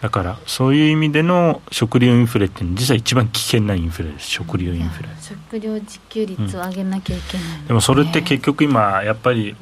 [0.00, 4.28] だからそういう意味での食料インフレって実は一番危険なインフレです。
[4.28, 5.08] 食料インフレ。
[5.18, 9.56] 食料自給率を上げなきゃいけない、ねうん、でもそれって結局今やっぱり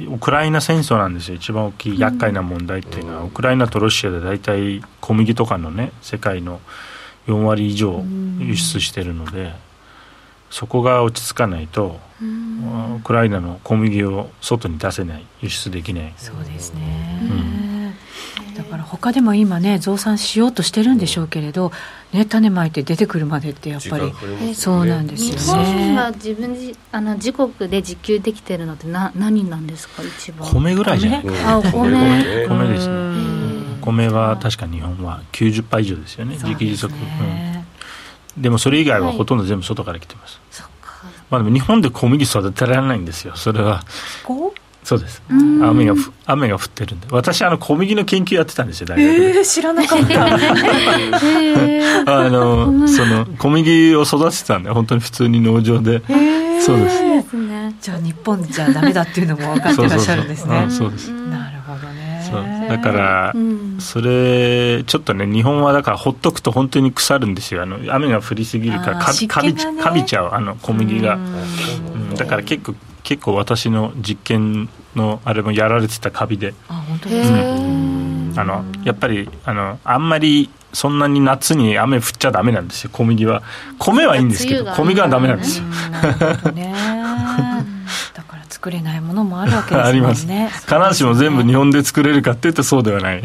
[0.00, 1.36] ウクライナ戦争なんですよ。
[1.36, 6.60] 一番大きい厄介な問題っていうのは、うん、ウクライナとロシアで大体小麦とかのね世界の
[7.26, 8.04] 4割以上
[8.38, 9.54] 輸出してるので、
[10.50, 15.26] そこが落ち着かないと、ウクライナの小麦を外に出せない。
[15.40, 16.12] 輸出できない。
[16.16, 17.20] そうですね、
[17.60, 17.65] うん
[18.56, 21.72] だから他でも今ね増産しようとしてるんでしょうけれど、
[22.12, 24.06] ね、種まいて出てくるまでってやっぱり、
[24.40, 25.64] ね、そうなんですよね。
[25.64, 30.02] 日本が自分あの自国で自給できてるのってな何なんですか？
[30.02, 30.48] 一番。
[30.48, 31.90] 米ぐらいじゃないあ米？
[31.90, 32.46] 米。
[32.48, 32.96] 米ですね。
[33.86, 36.96] 米は確か日本は90%以上ですよね自給自足、う
[38.40, 40.68] ん、でもそれ以外はほとんど全部外から来てます、は
[41.08, 43.84] い、まあでも日本で小麦育てられないんですよそれは
[44.86, 45.20] そうです。
[45.28, 45.94] 雨が
[46.26, 47.08] 雨が降ってるんで。
[47.10, 50.26] 私あの小麦の研究やってたんですよ大学で、えー、知らなかった。
[52.06, 56.02] あのその小麦を育ててたんで本当に普通に農場で、
[56.60, 57.02] そうです。
[57.80, 60.66] じゃあ日本じゃダメだっていうのも分かってらっしゃるんですね。
[60.68, 61.10] そうです。
[61.10, 62.24] なるほどね。
[62.30, 62.68] そう。
[62.68, 63.34] だから、
[63.80, 67.62] それちょっとね日本はだからほっとくと本当に腐るんですよ。
[67.64, 71.18] あの雨が降りすぎるからかかび,、かびちゃうあの小麦が、
[72.16, 72.76] だから結構
[73.06, 76.54] 結構私の実験のあれもやられてたカビで。
[76.68, 82.90] あ本当ですか、あのやっぱりあのあんまりそんなに夏に雨降っちゃだめなんですよ。
[82.92, 83.44] 小麦は。
[83.78, 85.66] 米はいいんですけど小麦はだめなんですよ、
[86.52, 86.74] ね。
[88.12, 89.86] だから作れないものもあるわけですもんね。
[89.88, 90.26] あります。
[90.26, 93.22] 必ずしも全部日本で作れるかっていうとそうではない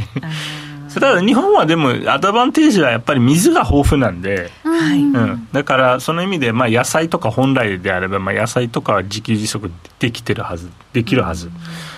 [0.93, 4.99] ただ日本はでもアドバンテージはやっぱり水が豊富なんで、はい。
[4.99, 11.53] うん、だからその意味でまあ野菜とか本来であればまあ野菜とかは自給自足できてるはずできるはず、ま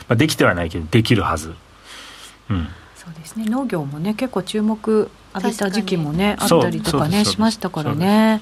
[0.10, 1.54] あ、できてはないけどできるはず、
[2.50, 3.46] うん、そうですね。
[3.46, 8.41] 農業もね結構注目浴びた時期もねあったりとかねしましたからね。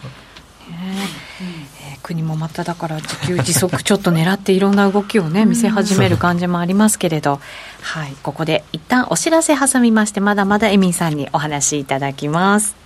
[0.69, 1.60] えー、
[2.01, 7.39] 国もまただから自給自足ちょっと狙っていろんな動きをね見せ始める感じもありますけれど、
[7.81, 12.81] はい、ここで一旦お知らせ挟みましてまだまだエミンさんにお話しいただきます。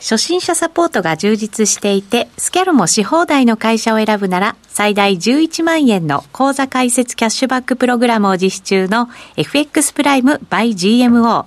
[0.00, 11.44] 初心者サポートが充実していて、スキャルもし放題の会社を選ぶなら、最大11万円の口座開設キャッシュバックプログラムを実施中の FX プライム by GMO。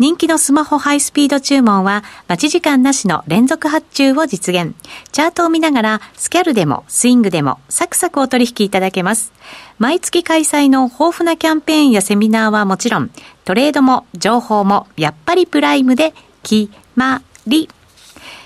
[0.00, 4.74] 人気のスマホハイスピード注文は、待ち時間なしの連続発注を実現。
[5.12, 9.32] チャートを見ながら、スキャルでも、スイングでも、サクサクお取引いただけます。
[9.78, 13.10] 毎月開催の豊富なキャンペーンやセミナーはもちろん、
[13.44, 17.68] トレードも、情報も、やっぱりプライムで、決まり。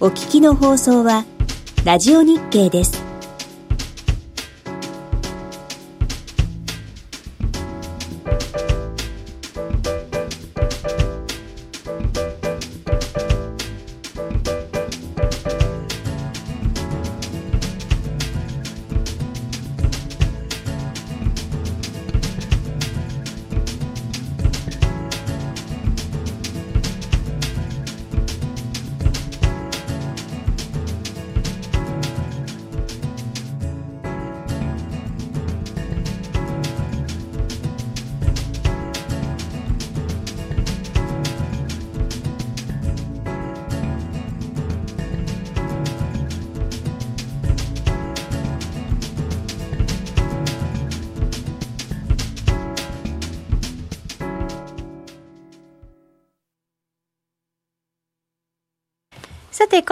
[0.00, 1.24] お聞きの放送は、
[1.84, 3.03] ラジオ日経です。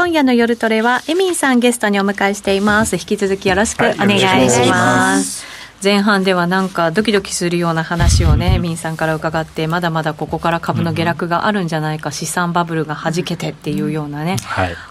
[0.03, 2.97] 今夜の夜トレは、エミンさんゲストにお迎えしています。
[2.97, 5.47] 引き続きよろしくお願いします。
[5.81, 14.39] 前半ではなんかドキドキするような話をね、エミンさんから伺って、まだまだここから株の下落があるんじゃないか、資産バブルがはじけてっていうようなね、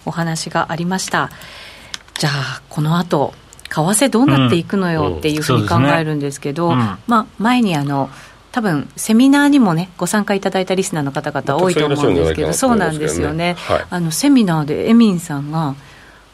[0.05, 1.29] お話がありました。
[2.13, 3.33] じゃあ、この後、
[3.67, 8.09] 為替どうなっていくのよっていうふうに考えるんですけど、まあ、前にあの、
[8.51, 15.75] 多分セミナーにもねご参加いただいたリスナーの方々多いと思うんですけどそうなんですよね、はい、あのセミナーでエミンさんが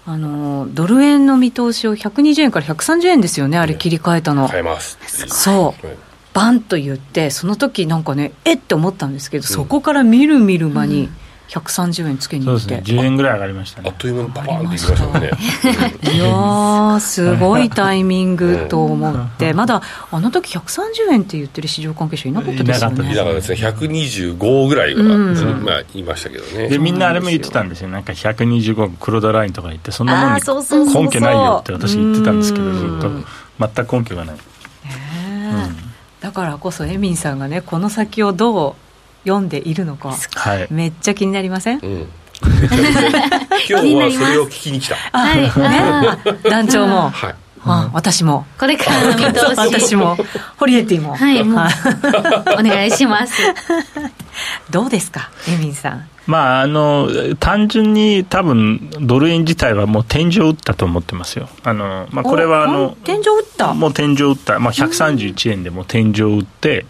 [0.06, 4.48] あのドル円の見通しを120円から130円ですよねあれ切り替えたの。
[4.48, 4.98] 変えます。
[5.28, 5.88] そう、
[6.34, 11.16] バンと言ってその時なんかねえって思ったんですけど、そこから見る見る間に、うん
[11.50, 13.90] 130円つけに行って、ね、10円ぐらい上がりましたね。
[13.90, 15.32] あっという間にパパンっていきましたもんね。
[16.14, 19.82] いやすごいタイミングと思って、まだ
[20.12, 23.12] あの時130円って言ってる市場関係者いなかったですよね。
[23.12, 23.56] いなかったですね。
[23.56, 26.68] 125ぐらいは、うん、まあ言いましたけどね。
[26.68, 27.90] でみんなあれも言ってたんですよ。
[27.90, 33.48] なんか125黒田ラインとか言ってそんなもんに根拠ないよって私言ってたんですけどずっと。
[33.60, 34.38] 全く根拠がない、
[36.20, 38.76] だからこそエミンさんがねこの先をどう
[39.28, 42.08] 読んでいるのか、はい、めっちゃ気になりません、うん
[43.68, 44.96] 今日はそれを聞きに来た。
[45.12, 47.10] はい、ね、団長も。
[47.10, 47.36] はい。
[47.66, 48.46] あ、私も。
[48.60, 49.46] これからの見通し。
[49.58, 50.16] 私も。
[50.58, 51.16] ホリエティも。
[51.16, 51.66] はい、もう。
[52.60, 53.42] お願いします。
[54.70, 56.08] どうですかエミンさん？
[56.28, 57.10] まあ、あの
[57.40, 61.50] 単純に多分ドル円自体はもう天井打ったと思ってますよ。
[61.64, 63.74] あのまあ、これはあの天井打った？
[63.74, 66.86] もう天井打った、まあ、131円でも天井打って、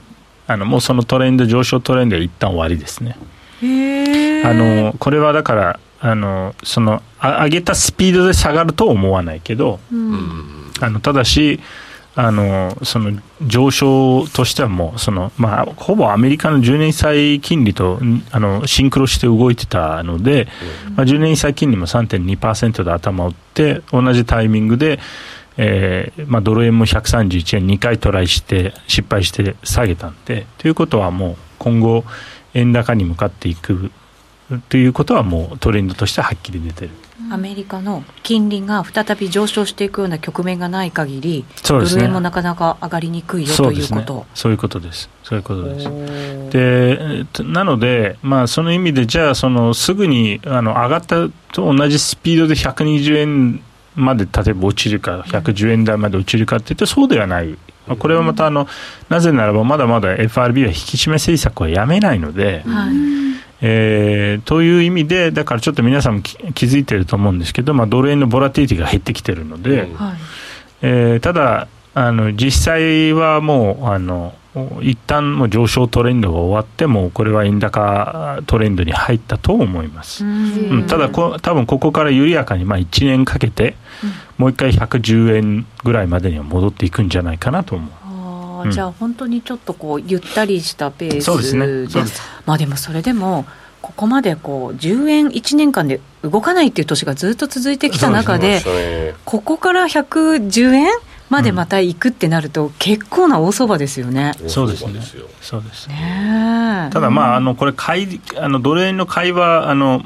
[0.47, 3.17] あのもうそのトレンド上昇トレンドは一旦終わりですね。
[4.45, 11.59] あのこれはだからあのその上げたスピードで下がると思わないけど、うん、あのただし
[12.15, 17.99] あのその上昇としてはもうその、まあ、ほぼアメリカの10年債金利と
[18.31, 20.47] あのシンクロして動いてたので、
[20.87, 24.99] うん、まあ、10年債金利も3.2%で頭を打って同じタイミングで、
[25.57, 32.03] えーまあ、ドル円も131円2回トライして失敗して下げたんでということはもう今後
[32.53, 33.91] 円高に向かっていく
[34.69, 36.91] ということはもうトレンドとしてははっきり出てる。
[37.29, 45.89] アメリカの金利が再び上昇していくような局面がない限り、ドル円もなかなか上がりにくいよということ、そういうことです、そういうことです。
[46.51, 53.61] でなので、まあ、その意味で、じゃあその、すぐにあの上がったと同じスピードで120円
[53.97, 57.57] まで例えば落ちるか、110円台まで落ちるかっていって、そうではない。
[57.99, 58.67] これはまたあの、
[59.09, 62.95] なぜならば、まだまだ FRB は引き締め政策はやめないので、はい
[63.61, 69.97] えー、という意味で、だからちょっと皆さんも気づいてると思うんですけど、まあ、ドル円のボラティティが減ってきてるので、うん、
[70.81, 71.67] えー、ただ
[71.99, 74.35] あの、実際はもう、あの
[74.81, 83.75] 一旦もう上昇トレンドが終わってもこれは円高トレンドに入ったと思います、うん、ただこ多分ここから緩やかにまあ1年かけて、
[84.37, 87.87] もう一回110円ぐらいまでには戻っていくんじゃないかなと思
[88.63, 88.65] う。
[88.65, 92.11] うん、じゃあ本当にちょっとこうゆったりしたペースそうですね。
[92.45, 93.45] まあでもそれでも
[93.81, 100.89] ここまでこう10円1年間で動かないっていう年がずっと続いてきた中で、ね、ここから110円
[101.29, 104.33] までまた行くってなると、結構な大相場ですよね。
[104.47, 105.01] そうですね。
[105.41, 106.89] そうですね。
[106.91, 110.03] ただまああのこれ買いあのドル円の買いはあの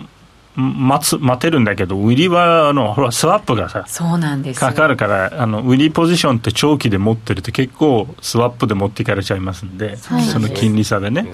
[0.55, 11.25] 待つ待てるんだけど、売りはあのほらスワップがさそうなんですかかるからあの、売りポジションって長期で持ってると、結構スワップで持っていかれちゃいますんで、その金利差でね、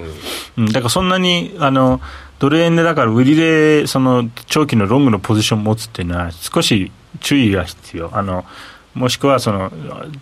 [0.57, 1.99] うん、だからそんなにあの
[2.37, 8.15] ドル円でだから売りでその長期のロングのポジションを持つっていうのは、少し注意が必要。
[8.15, 8.45] あの
[8.97, 9.71] もしくはその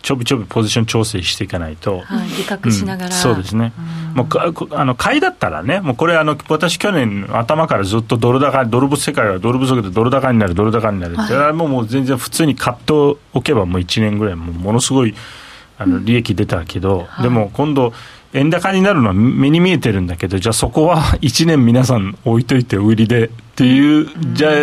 [0.01, 3.73] ちょびちょびポジション調整していかないと、はい、しながら、うん、そうですね、
[4.13, 4.27] もう
[4.75, 15.15] あの買いだったらね、もうこれあの、私、去年頭からずっとドル高、ドル不世界はドル不足でドル高になる、ドル高になるって、はい、もうもう全然普通に買っておけば、もう1年ぐらい、もものすごい
[15.77, 17.93] あの利益出たけど、うん、でも今度、
[18.33, 24.53] 円高になるのは目に見えてるんだけど、じゃあそこは1年皆さん置いといて売りでっていう、じゃあ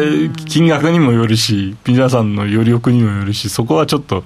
[0.46, 4.22] 金額にもよるし、皆さんの余力にもよるし、そこはちょっと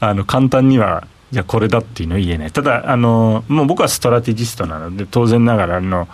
[0.00, 2.50] あの簡単には、じゃあこれだっていうのは言えない。
[2.50, 6.08] ただ、あのもう僕はストラテジストなので、当然ながらの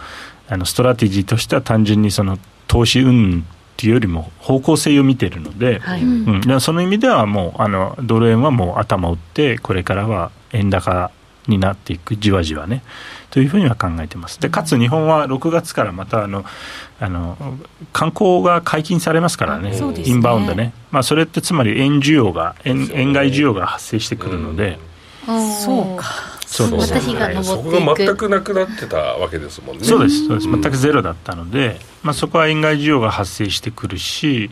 [0.51, 11.11] あのストラテジーとしては単純にその投資運っていうよりも方向性を見てるので、はい、うん、その意味ではもうあのドル円はもう頭を打ってこれからは円高
[11.49, 12.83] になっていく、じわじわね、
[13.31, 14.41] というふうには考えてます。
[14.41, 16.45] で、かつ日本は6月からまたあの、
[17.01, 17.37] あの
[17.93, 20.03] 観光が解禁されますからね、ね。
[20.05, 24.79] インバウンドね、まあ、それってつまり円需要が、円円買い需要が発生してくるので。
[25.27, 26.07] そうか。
[26.47, 26.95] そうです。
[26.95, 29.85] 私が登っていく、そこが全くなくなってたわけですもんね。
[29.85, 30.51] そうですそうです。
[30.51, 34.51] 全くゼロだったので、まあ、そこは円買い需要が発生してくるし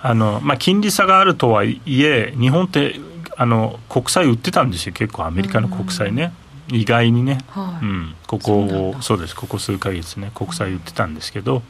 [0.00, 3.00] あの、まあ、金利差があるとはいえ日本って
[3.36, 4.92] あの国債売ってたんですよ。
[4.92, 6.32] 結構アメリカの国債ね、
[6.68, 9.36] 意外にね、はい、うん、ここそうです。
[9.36, 11.62] ここ数か月ね国債売ってたんですけど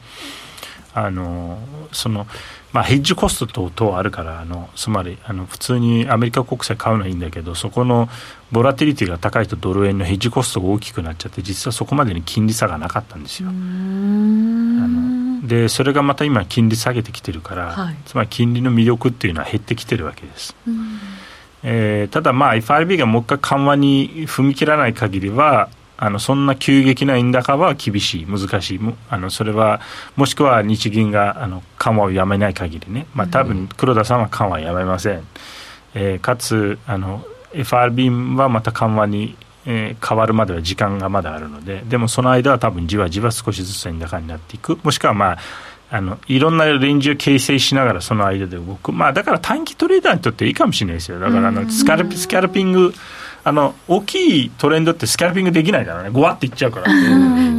[0.93, 1.59] あの
[1.91, 2.25] その
[2.73, 8.09] まあ、ヘッジコスト等々あるからあのつまりあの普通にアメリカ国債買うのはいいんだけどそこの
[8.51, 13.49] ボラティリティが高いとドル円のヘッジコストが大きくなっちゃって実はそこまでに金利差がなかったんですよ。
[13.49, 20.55] あのでそれがまた今金利下げてきてるから、はい、つまり金利の魅力っていうのは減ってきてるわけです。
[21.63, 28.79] えー、ただ、まあ、FRB がもう一回緩和に踏み切らない限りは、あのそんな急激な円高は厳しい、難しい、
[29.09, 29.81] あのそれは
[30.15, 35.23] もしくは日銀があの緩和をやめない限りね、まあ多分黒田さんは緩和やめません、
[35.95, 39.35] えー、かつあの FRB はまた緩和に、
[39.65, 45.37] えー、変わるまでは時間がまだあるので、でもその間は多分じわじわ少しずつ円高になっていく、もしくはまあ、
[45.89, 52.93] あのいろんなレンジを形成しながらその間で動く、まあ、だから短期トレーダーにとっていいかもしれないですよ、だからあのスカルスキャルピング、
[53.43, 56.87] あの大きいトレンドってスキャルピングできないからね、ごわっていっちゃうから、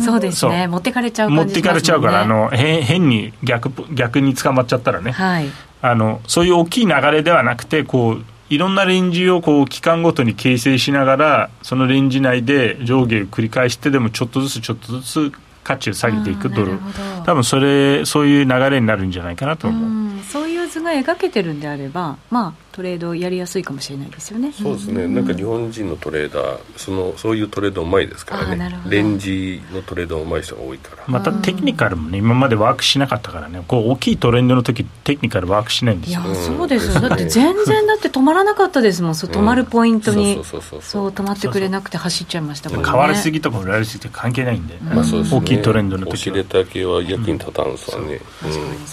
[0.02, 5.48] そうですね、持ってかれちゃう、ね、持ってかれちゃうから、あの変に逆逆に捕まっちゃったらね、はい、
[5.80, 15.32] あの、そういう大きい流れではなくて、こういろんなレンジをこう期間ごとに形成しながら、そのレンジ内で上下を繰り返してでもちょっとずつちょっとずつ
[15.64, 16.78] 価値を下げていくドル。
[17.24, 24.52] 多分それそういう流れになるんじゃないかなと思う、うそういう図が描けてるんであればまあトレードやりやすいかもしれないですよね。
[24.52, 28.80] そうですね、うん、なんか日本人のトレーダーそのそういうトレードうまいですからね。
[28.88, 31.02] レンジのトレードうまい人が多いから。
[31.08, 33.64] またテクニカルもね今までワークしなかったからね。
[33.66, 36.20] こう大きいトレンドの時テクニカルワークしないんですよ。
[36.20, 39.14] いやそうですよ、だって全然だって止まらなかったですもん。
[39.16, 40.44] そう止まるポイントに。
[40.44, 40.60] そう
[41.08, 46.14] 止まってくれなくて走っちゃいましたから、ね、変わりすぎとか売られすぎて関係ないんで、まあそうですね、大きいトレンドの時は。
[46.14, 48.20] 押し入れた系は役に立たんすわね、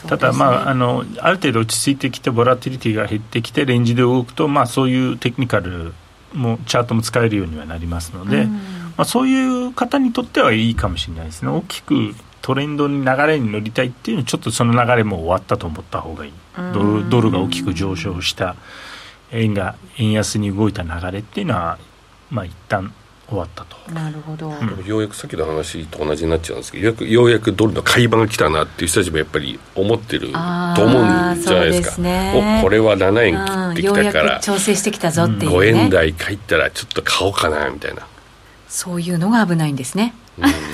[0.07, 5.93] ただまああのある程度落ち着いてきてボラティリティが減ってきてレンジで動くとまあそういうテクニカル
[6.33, 8.59] もチャートも使えるようにはなりますので、うん、ま
[8.97, 11.49] あ、そういう方にとってはいいかもしれないですね。
[11.49, 16.31] 大きくトレンドに流れに乗りたいっていうのちょっとその流れも終わったと思った方がいい、
[16.73, 18.55] ドルドルが大きく上昇した
[19.31, 21.79] 円が円安に動いた流れっていうのは
[22.29, 22.93] まあ一旦
[23.27, 23.91] 終わったと。
[23.91, 24.51] なるほど、う
[24.83, 30.37] ん、ようやくさっきの話と同じになっちゃうんですけどようやくようやくドルの買い場が来たなっていう人たちもやっぱり思ってると
[30.85, 32.01] 思うんじゃないですか。
[32.01, 38.05] ね、おこれは7円切ってきたから調整してきたぞっていう、ね、5円台入ったらちょっと買おうかなみたいな。
[38.67, 40.13] そういうのが危ないんですね。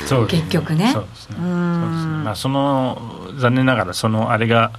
[0.07, 0.91] そう結局ね。
[0.91, 1.37] そうですね。
[1.37, 4.71] まあその残念ながらそのあれが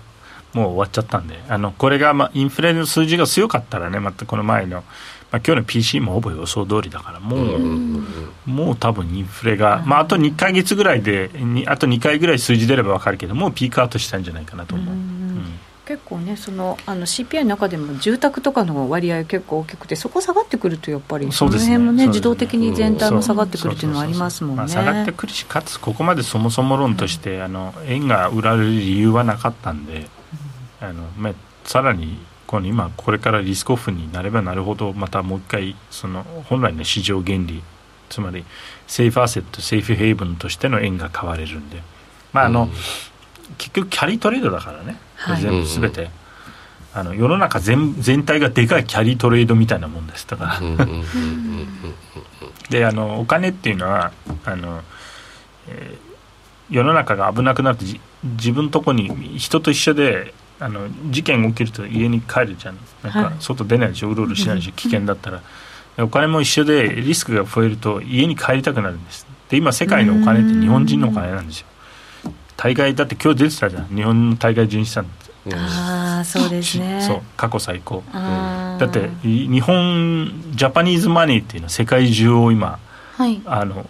[0.54, 4.84] もう終わっちゃったんであのこれがまあインフレの数字が強かったらねまたこの前の
[5.32, 7.58] まあ、今日の PC もほぼ予想通りだからもう、
[8.46, 11.30] もう多分インフレが、まあ、あと2か月ぐらいで
[11.66, 14.94] あと2回ぐらい数字出れば分かるけどもうピークアウトしたんじゃないかなと思う。
[15.84, 30.06] 結構ねそのあの CPI の中でも住宅とかの割合結構大きくてそこ下がってくるとやっぱりその辺もね、ね、自動的に全体も下がってくるっていうのはありますもんね、下がってくるしかつここまでそもそも論として、うん、あの円が売られる理由はなかったんで、
[30.80, 32.16] うん、あのまあ、さらに
[32.52, 37.62] この今これからリスクオフになればなるほどまたもう一回その本来の市場原理
[38.10, 38.44] つまり
[38.86, 41.80] セーフアセットセーフヘイブンとしての円が買われるんで。
[42.30, 42.70] まああの、うん、
[43.56, 46.10] 結局キャリートレードだからね、はい、全部全て、
[46.92, 50.26] あの世の中全全体がでかいキャリートレードみたいなもんです。
[50.28, 50.60] だから。
[52.68, 54.12] であのお金っていうのは
[54.44, 54.82] あの、
[55.68, 57.86] えー、世の中が危なくなって
[58.22, 62.78] 自分とこに人と一緒であの事件起きると家に帰るじゃん。
[63.02, 65.42] なんか外出ないでしょうろうろしないでしょ危険だったら、
[65.98, 69.26] お金も一緒でリスクが増えると家に帰りたくなるんです。
[69.48, 71.66] で今世界のお金って日本人のお金なんですよ。
[72.56, 73.86] 大会だって今日出てたじゃん。
[73.88, 75.06] 日本の大会純資産
[75.52, 77.02] ああそうですね。
[77.02, 78.04] そう過去最高。
[78.12, 82.78] だって日本ジャパニーズマネーっていうのは世界中を今、
[83.16, 83.88] はい、あの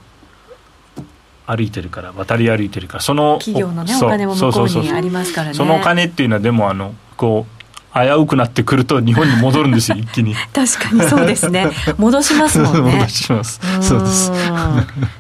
[1.47, 5.55] 歩いてるから渡り歩いてるからその企業のねお金も向こうにありますからね。
[5.55, 7.63] そのお金っていうのはでもあのこう
[7.95, 10.35] 危うくなってくると日本に戻るんですよ 一気に。
[10.35, 11.71] 確かにそうですね。
[11.99, 12.93] 戻しますもんね。
[12.99, 13.61] 戻します。
[13.81, 14.33] そうです。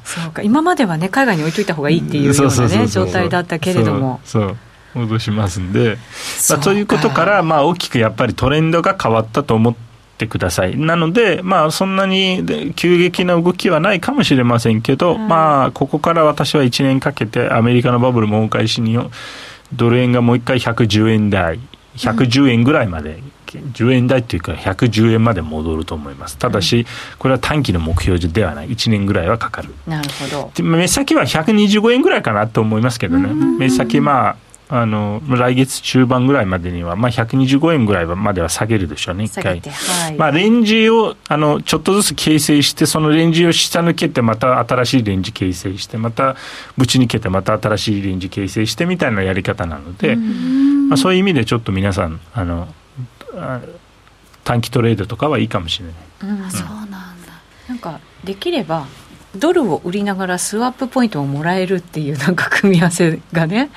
[0.04, 0.42] そうか。
[0.42, 4.20] 今まではね海外に置いといた方がいいっていうようなね状態だったけれども。
[4.24, 4.56] そう。
[4.94, 5.96] 戻しますんで、
[6.50, 10.76] まあ、ということから、まあ、大きくやっぱりトレンドが変わったと思っててください。
[10.76, 18.98] なので、まあ、そんなに急激な動きはないかもしれませんけど、まあ、ここから私は1年かけてアメリカのバブルも崩壊しに、
[19.72, 21.58] ドル円がもう一回110円台、
[21.96, 26.38] 110円ぐらいまで、10円台っていうか110円まで戻ると思います。
[26.38, 26.86] ただし、
[27.18, 28.70] これは短期の目標ではない。
[28.70, 29.74] 1年ぐらいはかかる。
[29.86, 30.62] なるほど。
[30.62, 33.28] 目先は125円ぐらいかなと思いますけどね。
[33.58, 34.36] 目先まあ、
[34.74, 39.60] あの来月中盤ぐらいまでには、まあ、125円ぐらいまでは下げるでしょうね、一回。
[39.60, 46.36] はい、まあ、レンジをあのちょっとずつ形成して、そのレンジを下抜けて、また新しいレンジ形成して、また
[46.78, 52.68] ぶち抜けて、また新しいレンジ形成してみたいなやり方なので、まあ、そういう意味でちょっと皆さんあの
[54.42, 55.86] 短期トレードとかはいいかもしれ
[56.24, 56.40] ない。
[56.42, 57.02] うん、そうなんだ。
[57.68, 58.86] なんかできれば
[59.36, 63.70] ドルを売りながらスワップポイントをもらえるっていうなんか組み合わせがね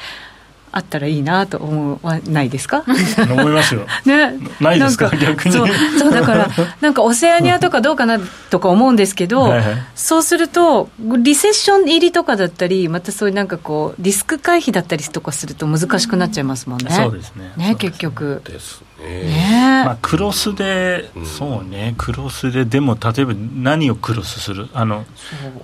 [0.71, 2.83] あったらいいなと思わないですか？
[2.85, 5.09] 思いますよ、 ね、ないですか？
[5.15, 5.53] 逆に。
[5.55, 6.49] そうそうだから
[6.81, 9.63] なんかオセアニアとかどうかなとか思うんですけど はい、
[9.95, 17.51] そうするとリセッション入りとかだったりまたそういうなんかこうリスク回避だったりとかすると難しくなっちゃいますもんね、そうですね。
[17.55, 17.75] ね。
[17.75, 18.41] 結局。
[18.45, 24.67] ですねまあ、クロスで、そうねクロスででも例えば何をクロスする？
[24.73, 25.05] あの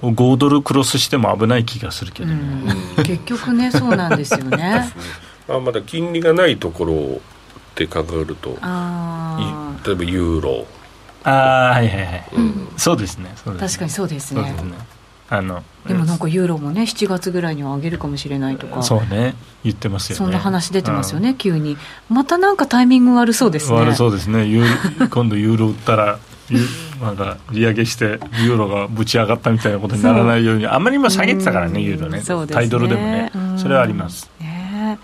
[0.02, 4.92] 5ドルクロスしても危ない気がするけどね、うん、結局ねそうなんですよね。
[5.48, 7.20] まあまだ金利がないところっ
[7.76, 8.50] て考えると。
[8.52, 10.68] 例えばユーロ。
[11.24, 14.56] ああはいはいはい、うん、そうですね確かにそうですね
[15.32, 18.84] あのでもなんかユーロもね7月ぐらいには上げるかもしれないとか。
[18.84, 19.34] そうね。
[19.64, 20.18] 言ってますよね。
[20.18, 21.78] そんな話出てますよね、うん、急に。
[22.10, 23.78] またなんかタイミング悪そうですね。
[23.80, 24.46] 悪そうですね。
[24.46, 26.20] ユー 今度ユーロ売ったら
[27.02, 30.68] なんか利上げしてユーロがぶち上がったみたいなことにならないように。
[30.68, 32.20] あんまり今下げてたからねユーロね。
[32.20, 32.54] ね。
[32.54, 33.32] タイドルでもね。
[33.56, 35.00] それはあります、ね。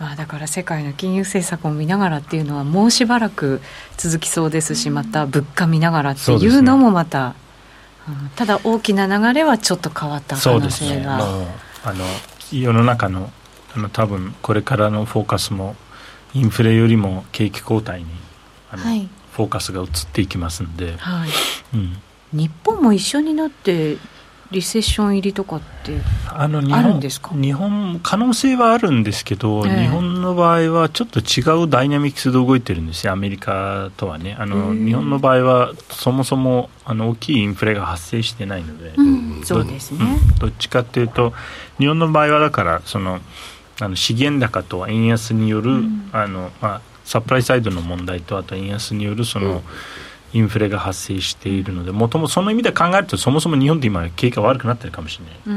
[0.00, 3.60] まあ、だから世界の金融政策を見ながらっていうのはもうしばらく
[3.98, 7.34] 続きそうですしまた物価見ながらっていうのもまた、
[8.36, 11.46] ただ大きな流れはちょっと変わった可能性が、ね、
[11.84, 12.04] あの
[12.52, 13.30] 世の中の
[13.74, 15.76] あの多分これからのフォーカスも
[16.34, 18.06] インフレよりも景気後退に
[18.70, 21.28] あの、はい、フォーカスが移っていきますんで、はい。
[21.74, 21.96] うん、
[22.32, 23.96] 日本も一緒になって
[24.50, 33.12] リセッション入りとかってあの日本日本可能性はあるんですけど、えー、日本の場合はちょっと違うダイナミクスで動いてるんですよ。
[33.12, 34.36] アメリカとはね。
[34.38, 41.32] あの、日本の場合はそもそもあの大きいインフレが発生してないので、うん、そうですね、うん、どっちかというと
[41.78, 43.20] 日本の場合はだからその
[43.80, 49.62] あの資源高と円安による、うん、あのまあ、サプライサイドの問題とあと円安によるその、
[50.32, 55.52] インフレが発生しているのでもともその意味で考えるとそもそも日本って今景気が悪くなってるかもしれ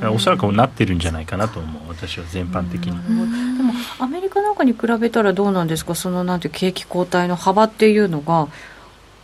[0.00, 0.10] ない。
[0.12, 3.56] おそらくなってるんじゃないかなと思う私は全般的に。
[3.56, 5.94] でもアメリカなんかに比べたらどうなんですか？
[5.94, 8.48] そのなんて景気後退の幅っていうのが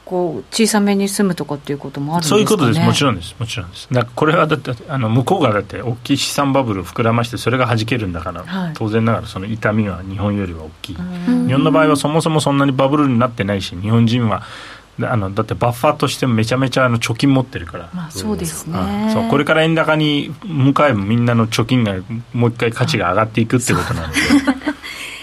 [0.05, 2.87] こう小さめに済むとかっていうこともあるんですか、ね、そういうことです。
[2.87, 3.37] もちろんです。
[3.39, 3.89] もちろんです。
[3.93, 10.97] だこれはだってあの向こうがだって大きい資産バブル膨らましてそれが弾けるんだから、はい、当然ながらその痛みは日本よりは大きい。
[10.97, 11.03] 日
[11.53, 14.43] 本の場合はそもそもそんなにバブルになってないし日本人は
[15.07, 19.29] あのだってバッファーとしてめちゃめちゃあの貯金持ってるから、まあ、そうですね、そう。
[19.29, 21.95] これから円高に向かえばみんなの貯金が
[22.33, 24.21] もう一回価値が上がっていくってことなので。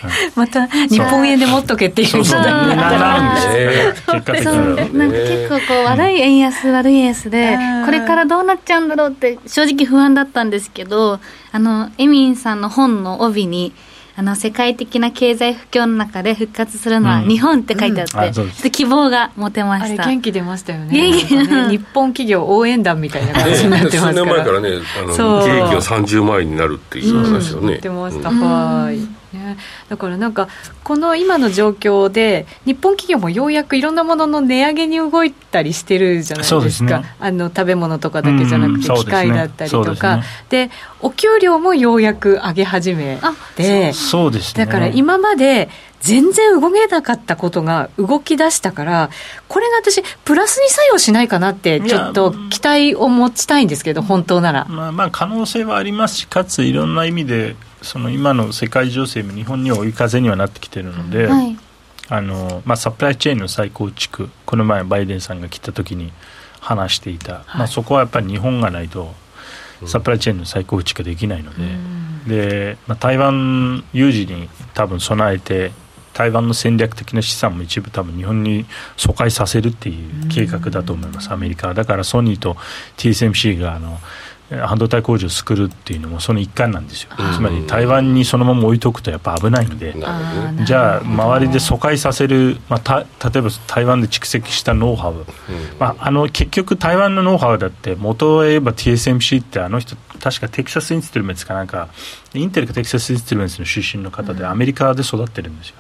[0.34, 2.26] また日本円で持っとけっていうそう。
[2.26, 2.42] そう。
[2.42, 4.98] なんです結果的に。
[4.98, 11.20] なんか結構こう悪い円安、悪い円安でこれからどうなっちゃうんだろうって正直不安だったんですけど
[11.52, 13.74] あのエミンさんの本の帯に
[14.20, 18.48] 「あの世界的な経済不況の中で復活するのは日本って書いてあって、うん。
[18.48, 20.06] うん、希望が持てました。
[20.06, 20.92] 元気出ましたよね。
[20.92, 24.14] 元気、ね、日本企業応援団みたいな感じになってますから。
[24.14, 24.70] 数年前からね
[25.02, 29.58] あの利益が30万円になるっていう話をね、うん、言ってました、はいね、
[29.90, 30.48] だからなんか、
[30.84, 43.20] この今の状況で、日本企業もようやくいろんなものの値上げに動いたりしてるじゃないですか、すね、あの食べ物とかだけじゃなくて、機械だったりとか、で、ね、お給料もようやく上げ始め
[43.56, 45.70] て、そうです、ね、だから今まで、
[46.02, 49.10] 全然動けなかったことが動き出したから、
[49.48, 54.66] これが私、プラスに作用しないかなって、ちょっと期待を持ちたいんですけど、本当なら。
[54.70, 61.58] まあ、まあ可能性はありますし、かついろんな意味で、その今の世界情勢も日本には追い風にはなってきてるので、はい、
[62.10, 66.12] あのまあ、サプライチェーンの再構築この前バイデンさんが来た時に
[66.60, 69.14] 話していた、はい、まあ、そこはやっぱり日本がないと
[69.86, 75.72] サプライチェーンの再構築ができないのでうん、でまあ、台湾有事に多分備えて
[76.14, 78.66] 台湾の戦略的な資産も一部多分日本に
[78.98, 81.70] 疎開させるっていう計画だと思います、アメリカ。
[81.70, 82.58] はだからソニーと
[82.98, 84.00] TSMC があの
[84.50, 89.96] 半導体工場を作るっていうのもその一環なんですよ、つまり台湾にそのまま置いとくとやっぱ危ないんで、
[90.66, 95.26] じゃあ、周りで疎開させる、まあ、た例えば台湾で蓄積したノウハウ、うん、
[95.80, 101.90] まあ、あの結局、台湾のノウハウだって、元を言えば TSMC って、あの人、確かテキサス・インストゥルメンツかなんか、
[102.34, 105.76] インテルかテキサス・インストゥルメンツの出身の方で、アメリカで育ってるんですよ。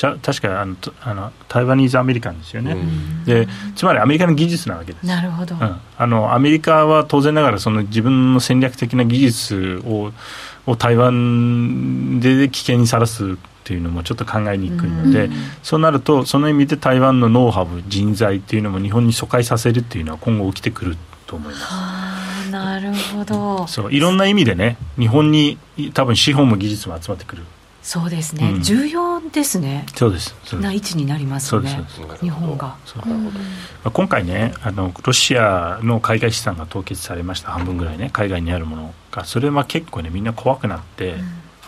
[0.00, 2.74] じゃ確かあのあの台湾ニーズアメリカンですよね、
[3.26, 3.46] で
[3.76, 10.12] つまりアメリカの技術なわけですなるほど、うん、あのアメリカは当然ながらその自分の戦略的な技術を
[10.66, 15.28] を台湾で危険にさらすっていうのもちょっと考えにくいので、
[15.62, 20.96] そうなるとその意味で台湾のノウハウ人材っていうのも日本に疎開させるっていうのは今後起きてくる
[21.26, 22.50] と思います。
[22.50, 23.66] なるほど。
[23.66, 25.58] そういろんな意味でね日本に
[25.92, 27.44] 多分資本も技術も集まってくる
[27.82, 29.86] そうですね、うん、重要ですね。
[29.94, 30.34] そうです。
[30.56, 31.84] な位置になりますね。
[32.20, 32.76] 日本が、
[33.06, 33.88] う。
[33.88, 37.52] ん、今回ねあのロシアの海外資産が凍結されました。
[37.52, 38.10] 半分ぐらいね。
[38.12, 39.24] 海外にあるものが。
[39.24, 41.20] それは結構ねみんな怖くなって、うん、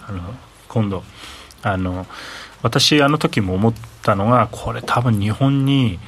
[0.09, 0.35] あの
[0.69, 1.03] 今度
[1.63, 2.07] あの
[2.63, 5.99] 私あの時も思ったのがこれ多分日本に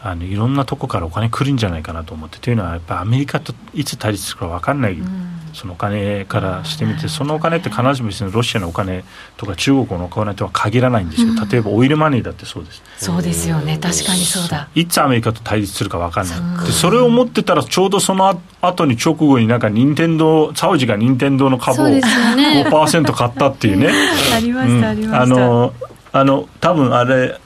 [0.00, 2.38] あのいろんなとこからお金来るんじゃないかなと思って。
[2.38, 9.04] というのはやっぱアメリカといつ対立するか分かんない、うん、そのお金からしてみてそのお金って必ずしもロシアのお金
[9.36, 12.82] とか中国のお金とは限らないんですよ、うん、例えばオイルマネーだってそうです。
[12.98, 13.76] そうですよね。
[13.78, 14.68] 確かにそうだ。
[14.74, 23.90] いつアメリカと対立するか分かんないでそれを思ってたらちょうどその後に直後になんか任天堂サウジが任天堂の株を5% 買ったっていうね。
[24.34, 25.74] ありましたありました、あの
[26.12, 27.40] あの多分あれ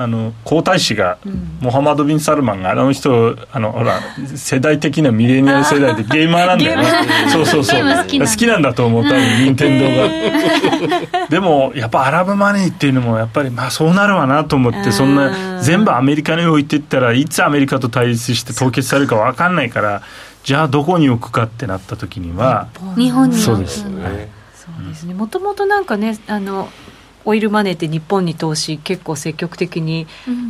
[0.00, 4.00] あの皇太子が、うん、モハマド・ビン・サルマンがあの人あのほら
[4.36, 6.86] 世代的なミレニアル世代で ゲーマーなんだよね。
[7.32, 7.82] そうそうそう。
[7.82, 8.04] 好
[8.36, 8.72] きなんだ。
[8.74, 11.26] と思う多分任天堂が。
[11.28, 20.02] でもやっぱアラブマネーっていうのもやっぱりまあそうなるわなと思ってそんな全部アメリカに置いていったらいつアメリカと対立して凍結されるか分かんないから
[20.44, 23.92] じゃあどこに置くかってなった時には日本にそうです、はい、
[24.54, 25.14] そうですね。
[25.14, 26.68] もともとなんかねあの
[27.28, 30.06] オイルマネーって日本に投資結構積極的に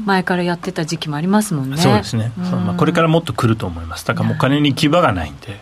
[0.06, 4.06] 前からやってた時期もありますもんね、そうですね、うん、まあ、これからもっと来ると思います。
[4.06, 5.60] だからもうお金に牙がないんで、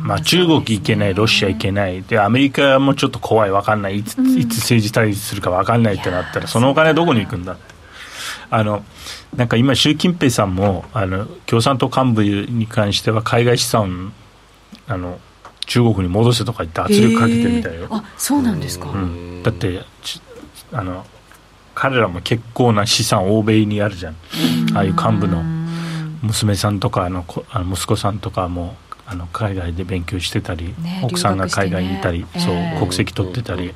[0.00, 7.74] まあ、中国行けない、ロシア行けない、でアメリカもちょっと怖い、分かんない、いついつ政治対立するか分かんないってなったら、そのお金どこに行くんだって。
[8.50, 8.84] あの
[9.34, 14.12] なんか今、習近平さんもあの共産党幹部に関しては海外資産
[14.86, 15.18] あの
[15.66, 17.88] 中国に戻せとか言って圧力かけてるみたいよ。
[17.90, 19.82] あそうなんですか、うん、だって
[20.74, 21.06] あの
[21.74, 24.16] 彼らも結構な資産欧米にあるじゃん。
[24.74, 25.42] ああいう幹部の。
[26.24, 33.74] 娘さんとかあのあの息子さんとかもあの海外で勉強してたり、ね、奥さんが海外にいたり、ね、そう、えー、国籍取ってたり、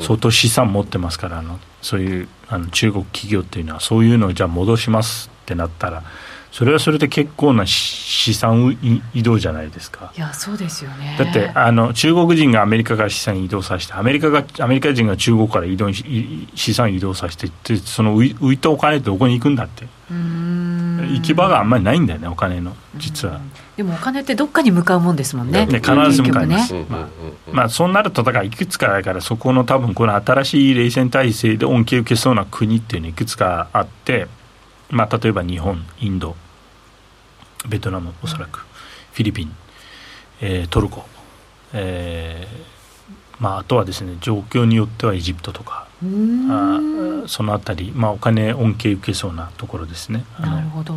[0.00, 6.04] 相当資産持ってますからあのそういうあの中国企業っていうのはそういうのをじゃあ戻しますってなったら
[6.50, 8.78] それはそれで結構な資産
[9.14, 10.12] 移動じゃないですか。
[10.16, 23.40] いやそうですよねだってあの中国人がアメリカから資産移動させてアメリカがアメリカ人が中国から移動資産移動させてってその浮いたお金ってどこに行くんだって行き場があんまりないんだよねお金の実は。
[23.76, 25.66] でもお金ってどっかに向かうもんですもんね。
[25.66, 26.72] ね必ず向かいます。
[26.72, 27.08] ね、まあ、
[27.52, 34.28] まあ、そうなるとだからいくつかだからそこの多分この新しい冷戦体制で恩恵を受けそうな国っていうのいくつかあって、
[34.90, 36.36] まあ、例えば日本インド
[37.68, 38.60] ベトナムおそらく、
[39.12, 39.56] フィリピン、
[40.40, 41.04] えー、トルコ、
[41.72, 42.76] えー
[43.38, 45.86] まあ、あとはですね状況によってはエジプトとか
[46.48, 46.80] あ
[47.26, 50.24] そのあたり、まあ、お金恩恵受けそうなところですね。
[50.38, 50.94] なるほど。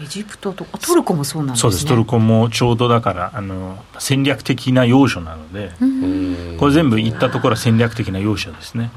[0.00, 1.60] エジプトとかトルコもそうなんですね。
[1.62, 1.86] そうです。
[1.86, 5.72] トルコもちょうどだからあの戦略的な要所なので
[6.58, 8.90] これ全部行ったところは戦略的な要所ですね、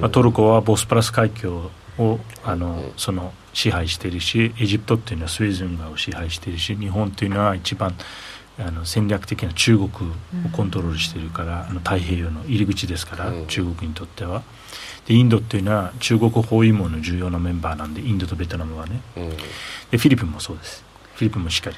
[0.00, 7.94] まあ、トルコはボスプラス海峡をあのその支配しているしエジプトっていうのはスウェーズ運河を支配しているし日本っていうのは一番
[8.58, 9.90] あの戦略的な中国を
[10.52, 14.42] コントロールしているから、あの太平洋の入り口ですから、中国にとっては。
[15.06, 19.00] でインドっていうのは中国包囲網の重要なメンバーなんでインドとベトナムはね、
[19.90, 20.84] でフィリピンもそうです。
[21.14, 21.76] フィリピンもしっかり。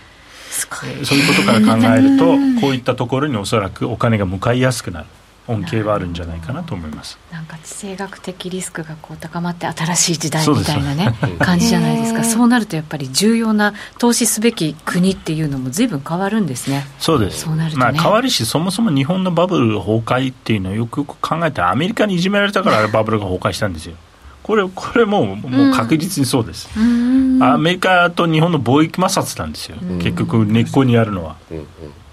[1.04, 5.06] そういうことから考えるとこういったところにおそらくお金が向かいやすくなる
[5.48, 7.18] 恩恵はあるんじゃないかなと思います。
[7.30, 12.24] なんか地政学的リスクがこう高まって新しい時代みたいなね感じじゃないですか。
[12.24, 16.84] そうなるとやっぱり重要な投資すべき国っていうのも随分変わるんですね。
[16.98, 17.42] そうです。
[17.42, 23.94] そうなると、ね、まあ、変わるしそもそも日本のバブル崩壊っていうのをよくよく考えたらアメリカにいじめられたから バブルが崩壊したんですよ。
[24.42, 31.34] これこれももう確実にそうです、うん、アメリカと日本の貿易摩擦なんですよ、結局根っこにあるのは、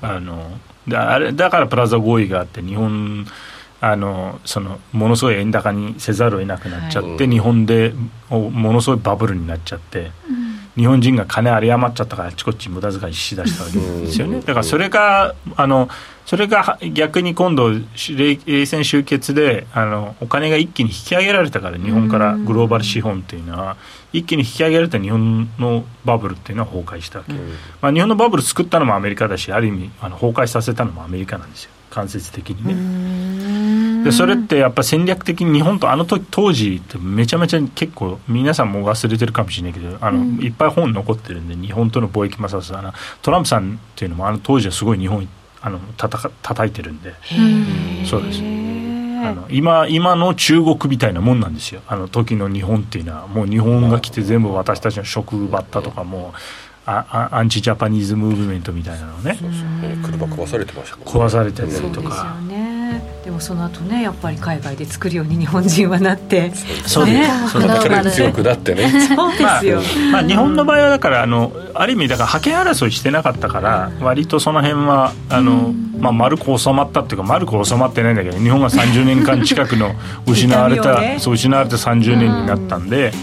[0.02, 0.50] あの
[0.88, 3.26] だあれだからプラザ合意があって日本
[3.82, 7.94] あのそのものすごい円高にせざるを得なくなっちゃって、はい、日本で
[8.30, 14.40] ものすごいバブルになっちゃって、うん、日本人が金有り余っちゃったからあちこち無駄遣いしだしたわけですよね。
[14.40, 15.90] だからそれがあの
[16.26, 23.78] それが逆に今度冷戦終結であのお金が一気に引き上げられたから日本からグローバル資本っていうのは
[24.14, 27.34] 一気に引き上げられた日本のバブルっていうのは崩壊したわけ、
[27.82, 31.72] まあ、日本のバブル作ったのもアメリカだしある意味あの崩壊させたのもアメリカなんですよ。
[31.90, 34.04] 間接的にね。
[34.04, 45.28] でそれってやっぱ戦略的に日本とあの時当時ってめちゃめちゃ結構皆さんも忘れてるかもしれないけどあの、うん、いっぱい本残ってるんで日本との貿易摩擦あのトランプさんっていうのもあの当時はすごい日本
[45.66, 47.14] あのたた叩いてるんで。
[48.06, 48.40] そうです。
[48.40, 51.82] あの今今の中国みたいなもんなんですよ。
[51.88, 53.28] あの時の日本っていうのは。
[53.28, 56.34] もう日本が来て全部私たちの職奪ったとかも
[56.86, 59.38] あアンチジャパニーズムーブメントみたいなのね。
[60.04, 61.04] 車壊されてましたね。
[61.06, 62.36] 壊されてたりとか
[63.24, 66.54] でもその後ねやっぱり海外で作るように日本人はなって。
[66.86, 68.90] そうです、そね、強くなってね。
[69.16, 79.96] そうですよ、まあ、まあ、日本の場合はだからあのある意味だから覇権争いしてなかったから割とその辺はあの、まあ、丸く収まったっていうか丸く収まってないんだけど日本が30年間近くの
[80.28, 83.14] 失われた、ね、そう失われた30年になったんで、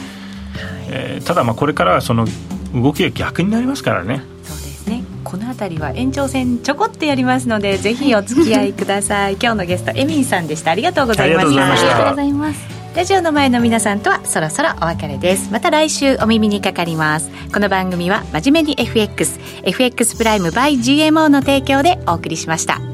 [0.88, 2.26] えー、ただまあこれからはその
[2.74, 4.22] 動きが逆になりますからね
[4.90, 9.34] ねこの辺りは延長戦ちょこっとやりますのでぜひお付き合いください。
[9.40, 10.72] 今日のゲストエミンさんでした。
[10.72, 11.72] ありがとうございました。
[11.72, 12.60] ありがとうございます。
[12.94, 15.50] ラジオの前の皆さんとはそろそろお別れです。
[15.52, 17.30] また来週お耳にかかります。
[17.52, 22.89] この番組は真面目に FXFX プライム by GMO の提供でお送りしました